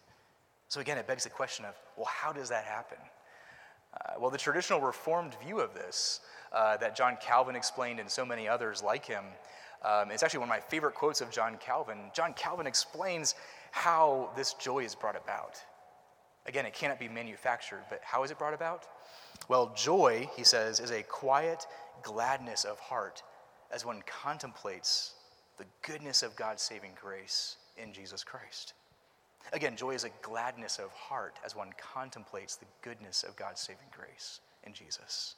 [0.68, 2.98] So again, it begs the question of, well, how does that happen?
[3.94, 6.20] Uh, well, the traditional Reformed view of this,
[6.52, 9.24] uh, that John Calvin explained and so many others like him,
[9.84, 11.98] um, it's actually one of my favorite quotes of John Calvin.
[12.14, 13.34] John Calvin explains
[13.72, 15.58] how this joy is brought about.
[16.46, 18.86] Again, it cannot be manufactured, but how is it brought about?
[19.48, 21.66] Well, joy, he says, is a quiet
[22.02, 23.22] gladness of heart
[23.72, 25.14] as one contemplates
[25.56, 28.74] the goodness of God's saving grace in Jesus Christ.
[29.52, 33.88] Again, joy is a gladness of heart as one contemplates the goodness of God's saving
[33.96, 35.36] grace in Jesus.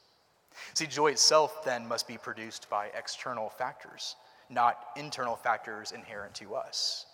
[0.75, 4.17] See, joy itself then must be produced by external factors,
[4.51, 7.07] not internal factors inherent to us.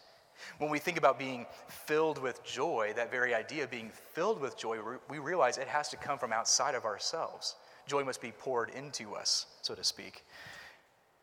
[0.59, 4.57] When we think about being filled with joy, that very idea of being filled with
[4.57, 4.79] joy,
[5.09, 7.57] we realize it has to come from outside of ourselves.
[7.87, 10.25] Joy must be poured into us, so to speak.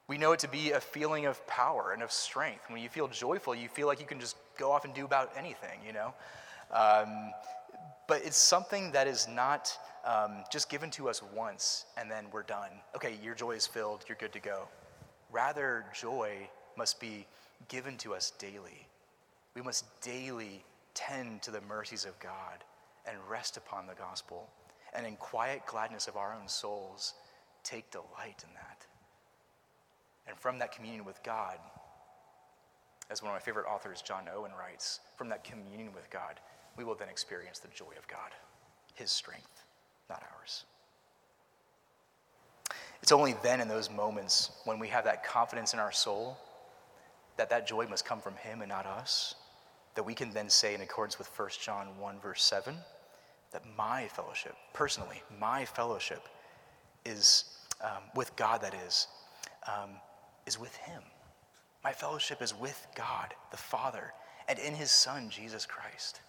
[0.07, 2.69] We know it to be a feeling of power and of strength.
[2.69, 5.31] When you feel joyful, you feel like you can just go off and do about
[5.37, 6.13] anything, you know?
[6.71, 7.31] Um,
[8.07, 12.43] but it's something that is not um, just given to us once and then we're
[12.43, 12.69] done.
[12.95, 14.69] Okay, your joy is filled, you're good to go.
[15.29, 17.27] Rather, joy must be
[17.67, 18.87] given to us daily.
[19.57, 22.63] We must daily tend to the mercies of God
[23.07, 24.47] and rest upon the gospel.
[24.93, 27.15] And in quiet gladness of our own souls,
[27.63, 28.85] take delight in that.
[30.27, 31.57] And from that communion with God,
[33.09, 36.39] as one of my favorite authors, John Owen, writes, from that communion with God,
[36.77, 38.29] we will then experience the joy of God,
[38.93, 39.63] His strength,
[40.07, 40.65] not ours.
[43.01, 46.37] It's only then in those moments when we have that confidence in our soul
[47.37, 49.35] that that joy must come from him and not us,
[49.97, 52.75] that we can then say in accordance with 1 John 1, verse 7,
[53.51, 56.21] that my fellowship, personally, my fellowship
[57.03, 57.45] is
[57.83, 59.07] um, with God, that is,
[59.67, 59.89] um,
[60.45, 61.01] is with him.
[61.83, 64.13] My fellowship is with God, the Father,
[64.47, 66.21] and in his Son, Jesus Christ.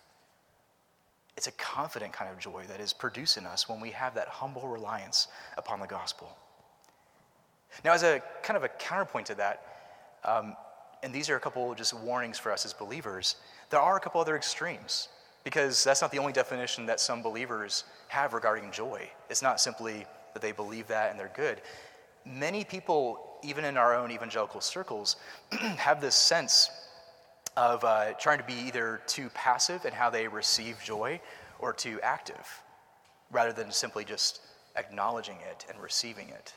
[1.36, 4.28] It's a confident kind of joy that is produced in us when we have that
[4.28, 6.34] humble reliance upon the gospel.
[7.84, 9.62] Now, as a kind of a counterpoint to that,
[10.24, 10.56] um,
[11.02, 13.36] and these are a couple just warnings for us as believers,
[13.70, 15.08] there are a couple other extremes
[15.44, 19.08] because that's not the only definition that some believers have regarding joy.
[19.30, 21.60] It's not simply that they believe that and they're good.
[22.26, 25.16] Many people, even in our own evangelical circles,
[25.52, 26.70] have this sense
[27.56, 31.20] of uh, trying to be either too passive in how they receive joy
[31.58, 32.46] or too active,
[33.32, 34.40] rather than simply just
[34.76, 36.52] acknowledging it and receiving it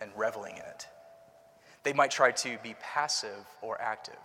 [0.00, 0.86] and reveling in it.
[1.88, 4.20] They might try to be passive or active.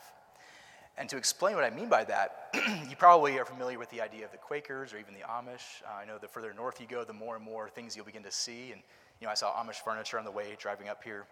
[0.97, 2.53] And to explain what I mean by that,
[2.89, 5.81] you probably are familiar with the idea of the Quakers or even the Amish.
[5.87, 8.23] Uh, I know the further north you go, the more and more things you'll begin
[8.23, 8.73] to see.
[8.73, 8.81] And
[9.21, 11.25] you know, I saw Amish furniture on the way driving up here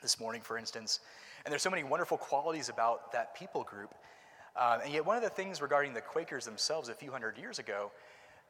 [0.00, 0.98] this morning, for instance.
[1.44, 3.94] And there's so many wonderful qualities about that people group.
[4.56, 7.60] Uh, and yet, one of the things regarding the Quakers themselves a few hundred years
[7.60, 7.92] ago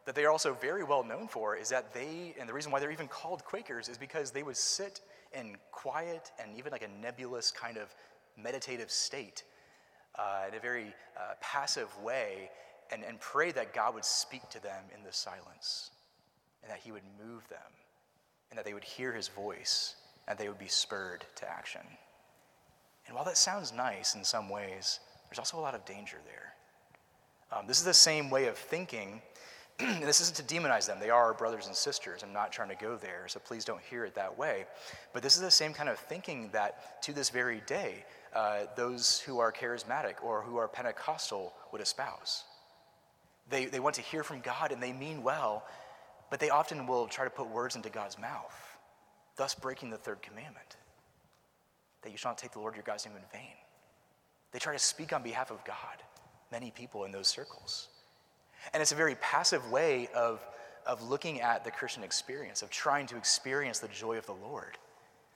[0.04, 2.80] that they are also very well known for is that they, and the reason why
[2.80, 5.00] they're even called Quakers is because they would sit
[5.32, 7.94] in quiet and even like a nebulous kind of
[8.36, 9.44] meditative state
[10.18, 12.50] uh, in a very uh, passive way
[12.90, 15.90] and, and pray that God would speak to them in the silence
[16.62, 17.58] and that He would move them
[18.50, 19.96] and that they would hear His voice
[20.28, 21.80] and they would be spurred to action.
[23.06, 26.54] And while that sounds nice in some ways, there's also a lot of danger there.
[27.50, 29.20] Um, this is the same way of thinking.
[29.86, 30.98] and this isn't to demonize them.
[31.00, 32.22] They are our brothers and sisters.
[32.22, 34.66] I'm not trying to go there, so please don't hear it that way.
[35.12, 38.04] But this is the same kind of thinking that to this very day,
[38.34, 42.44] uh, those who are charismatic or who are Pentecostal would espouse.
[43.50, 45.64] They, they want to hear from God and they mean well,
[46.30, 48.54] but they often will try to put words into God's mouth
[49.36, 50.76] thus breaking the third commandment
[52.02, 53.54] that you shall not take the Lord your God's name in vain.
[54.52, 56.02] They try to speak on behalf of God,
[56.50, 57.88] many people in those circles.
[58.72, 60.44] And it's a very passive way of,
[60.86, 64.78] of looking at the Christian experience, of trying to experience the joy of the Lord.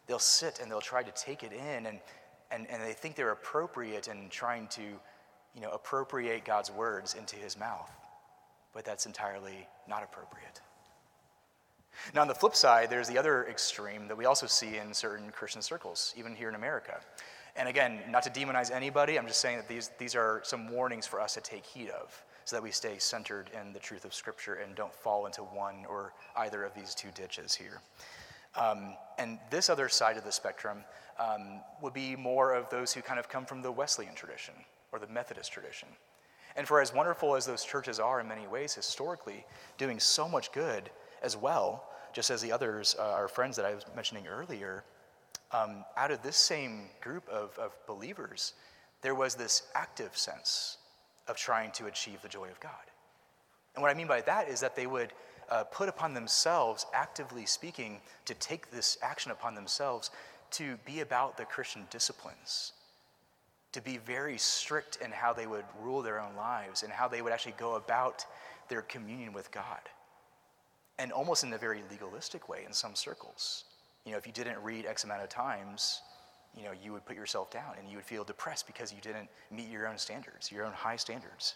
[0.06, 1.98] They'll sit and they'll try to take it in, and,
[2.50, 7.36] and, and they think they're appropriate in trying to you know, appropriate God's words into
[7.36, 7.90] his mouth.
[8.72, 10.60] But that's entirely not appropriate.
[12.14, 15.30] Now, on the flip side, there's the other extreme that we also see in certain
[15.30, 17.00] Christian circles, even here in America.
[17.56, 21.06] And again, not to demonize anybody, I'm just saying that these, these are some warnings
[21.06, 24.14] for us to take heed of so that we stay centered in the truth of
[24.14, 27.80] Scripture and don't fall into one or either of these two ditches here.
[28.54, 30.84] Um, and this other side of the spectrum
[31.18, 34.54] um, would be more of those who kind of come from the Wesleyan tradition
[34.92, 35.88] or the Methodist tradition.
[36.54, 39.44] And for as wonderful as those churches are in many ways historically,
[39.76, 40.88] doing so much good,
[41.22, 44.84] as well, just as the others, uh, our friends that I was mentioning earlier,
[45.50, 48.52] um, out of this same group of, of believers,
[49.02, 50.78] there was this active sense
[51.28, 52.72] of trying to achieve the joy of God.
[53.74, 55.12] And what I mean by that is that they would
[55.50, 60.10] uh, put upon themselves, actively speaking, to take this action upon themselves
[60.52, 62.72] to be about the Christian disciplines,
[63.72, 67.22] to be very strict in how they would rule their own lives and how they
[67.22, 68.24] would actually go about
[68.68, 69.80] their communion with God
[70.98, 73.64] and almost in a very legalistic way in some circles.
[74.04, 76.00] You know, if you didn't read X amount of times,
[76.56, 79.28] you know, you would put yourself down and you would feel depressed because you didn't
[79.50, 81.54] meet your own standards, your own high standards.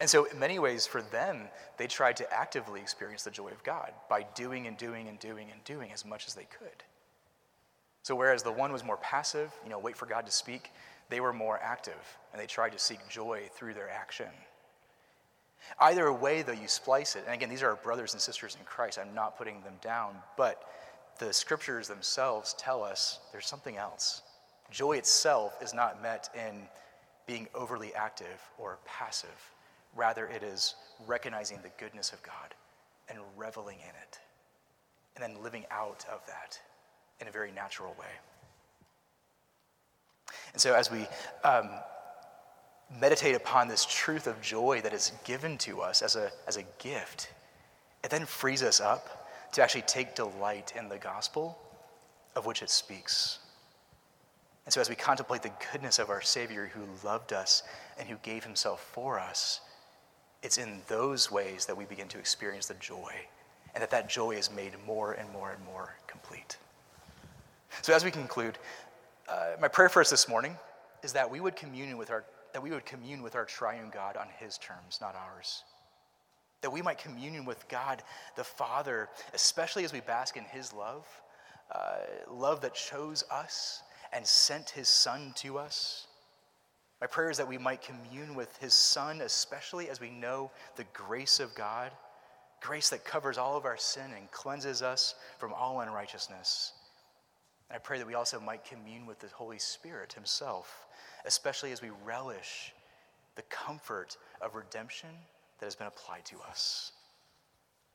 [0.00, 1.42] And so, in many ways, for them,
[1.76, 5.50] they tried to actively experience the joy of God by doing and doing and doing
[5.52, 6.82] and doing as much as they could.
[8.02, 10.72] So, whereas the one was more passive, you know, wait for God to speak,
[11.08, 14.30] they were more active and they tried to seek joy through their action.
[15.78, 18.64] Either way, though, you splice it, and again, these are our brothers and sisters in
[18.64, 18.98] Christ.
[18.98, 20.62] I'm not putting them down, but
[21.18, 24.22] the scriptures themselves tell us there's something else.
[24.70, 26.62] Joy itself is not met in
[27.26, 29.50] being overly active or passive.
[29.94, 30.74] Rather, it is
[31.06, 32.54] recognizing the goodness of God
[33.08, 34.18] and reveling in it,
[35.14, 36.58] and then living out of that
[37.20, 38.06] in a very natural way.
[40.52, 41.06] And so, as we
[41.44, 41.68] um,
[43.00, 46.64] meditate upon this truth of joy that is given to us as a, as a
[46.78, 47.30] gift,
[48.02, 49.21] it then frees us up
[49.52, 51.58] to actually take delight in the gospel
[52.34, 53.38] of which it speaks.
[54.64, 57.62] And so, as we contemplate the goodness of our Savior who loved us
[57.98, 59.60] and who gave himself for us,
[60.42, 63.12] it's in those ways that we begin to experience the joy,
[63.74, 66.56] and that that joy is made more and more and more complete.
[67.82, 68.58] So, as we conclude,
[69.28, 70.56] uh, my prayer for us this morning
[71.02, 74.16] is that we would commune with our that we would commune with our triune God
[74.16, 75.64] on his terms, not ours.
[76.62, 78.02] That we might commune with God
[78.36, 81.06] the Father, especially as we bask in his love,
[81.72, 81.98] uh,
[82.30, 83.82] love that chose us
[84.12, 86.06] and sent his Son to us.
[87.00, 90.84] My prayer is that we might commune with his Son, especially as we know the
[90.92, 91.90] grace of God,
[92.60, 96.74] grace that covers all of our sin and cleanses us from all unrighteousness.
[97.68, 100.86] And I pray that we also might commune with the Holy Spirit himself,
[101.24, 102.72] especially as we relish
[103.34, 105.08] the comfort of redemption
[105.62, 106.90] that has been applied to us.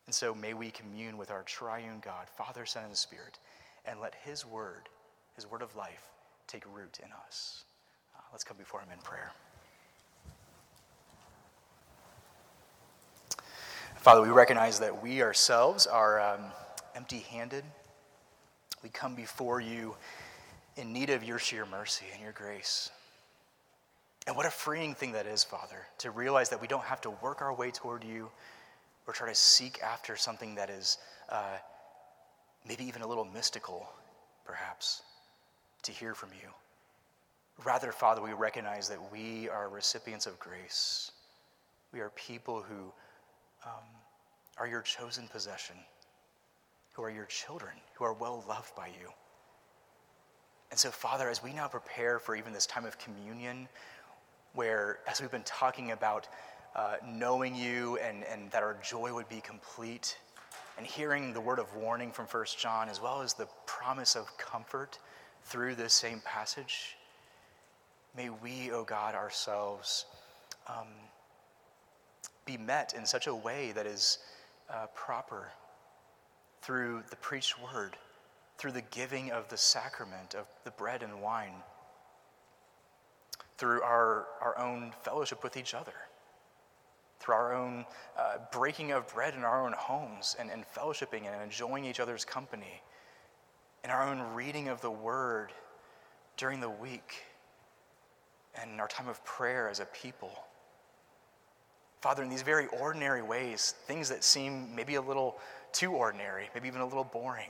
[0.05, 3.39] And so may we commune with our triune God, Father, Son, and Spirit,
[3.83, 4.87] and let his word,
[5.35, 6.05] his word of life,
[6.47, 7.65] take root in us.
[8.15, 9.33] Uh, let's come before him in prayer.
[13.97, 16.45] Father, we recognize that we ourselves are um,
[16.95, 17.65] empty handed.
[18.81, 19.93] We come before you
[20.77, 22.91] in need of your sheer mercy and your grace.
[24.27, 27.09] And what a freeing thing that is, Father, to realize that we don't have to
[27.09, 28.29] work our way toward you
[29.07, 30.97] or try to seek after something that is
[31.29, 31.57] uh,
[32.67, 33.87] maybe even a little mystical,
[34.45, 35.01] perhaps,
[35.83, 36.49] to hear from you.
[37.63, 41.11] Rather, Father, we recognize that we are recipients of grace.
[41.93, 42.91] We are people who
[43.65, 43.85] um,
[44.57, 45.77] are your chosen possession,
[46.91, 49.09] who are your children, who are well loved by you.
[50.69, 53.69] And so, Father, as we now prepare for even this time of communion,
[54.57, 56.27] where, as we've been talking about
[56.75, 60.17] uh, knowing you and, and that our joy would be complete,
[60.79, 64.35] and hearing the word of warning from First John, as well as the promise of
[64.39, 64.97] comfort
[65.43, 66.97] through this same passage,
[68.15, 70.05] may we, O oh God, ourselves
[70.67, 70.87] um,
[72.43, 74.17] be met in such a way that is
[74.71, 75.49] uh, proper
[76.63, 77.95] through the preached word,
[78.57, 81.53] through the giving of the sacrament of the bread and wine,
[83.57, 85.93] through our, our own fellowship with each other,
[87.19, 87.85] through our own
[88.17, 92.23] uh, breaking of bread in our own homes and, and fellowshipping and enjoying each other's
[92.23, 92.81] company,
[93.83, 95.51] in our own reading of the word
[96.35, 97.23] during the week,
[98.61, 100.31] and our time of prayer as a people.
[102.01, 105.37] Father, in these very ordinary ways, things that seem maybe a little
[105.71, 107.49] too ordinary, maybe even a little boring,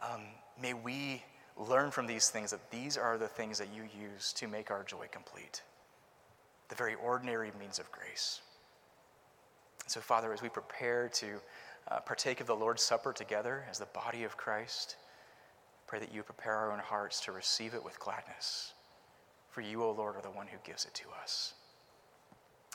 [0.00, 0.22] um,
[0.60, 1.22] may we
[1.58, 4.84] learn from these things that these are the things that you use to make our
[4.84, 5.62] joy complete.
[6.68, 8.40] The very ordinary means of grace.
[9.86, 11.26] So, Father, as we prepare to
[11.90, 14.96] uh, partake of the Lord's Supper together as the body of Christ,
[15.86, 18.74] pray that you prepare our own hearts to receive it with gladness.
[19.48, 21.54] For you, O Lord, are the one who gives it to us.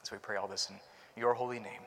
[0.02, 0.76] So we pray all this in
[1.16, 1.82] your holy name.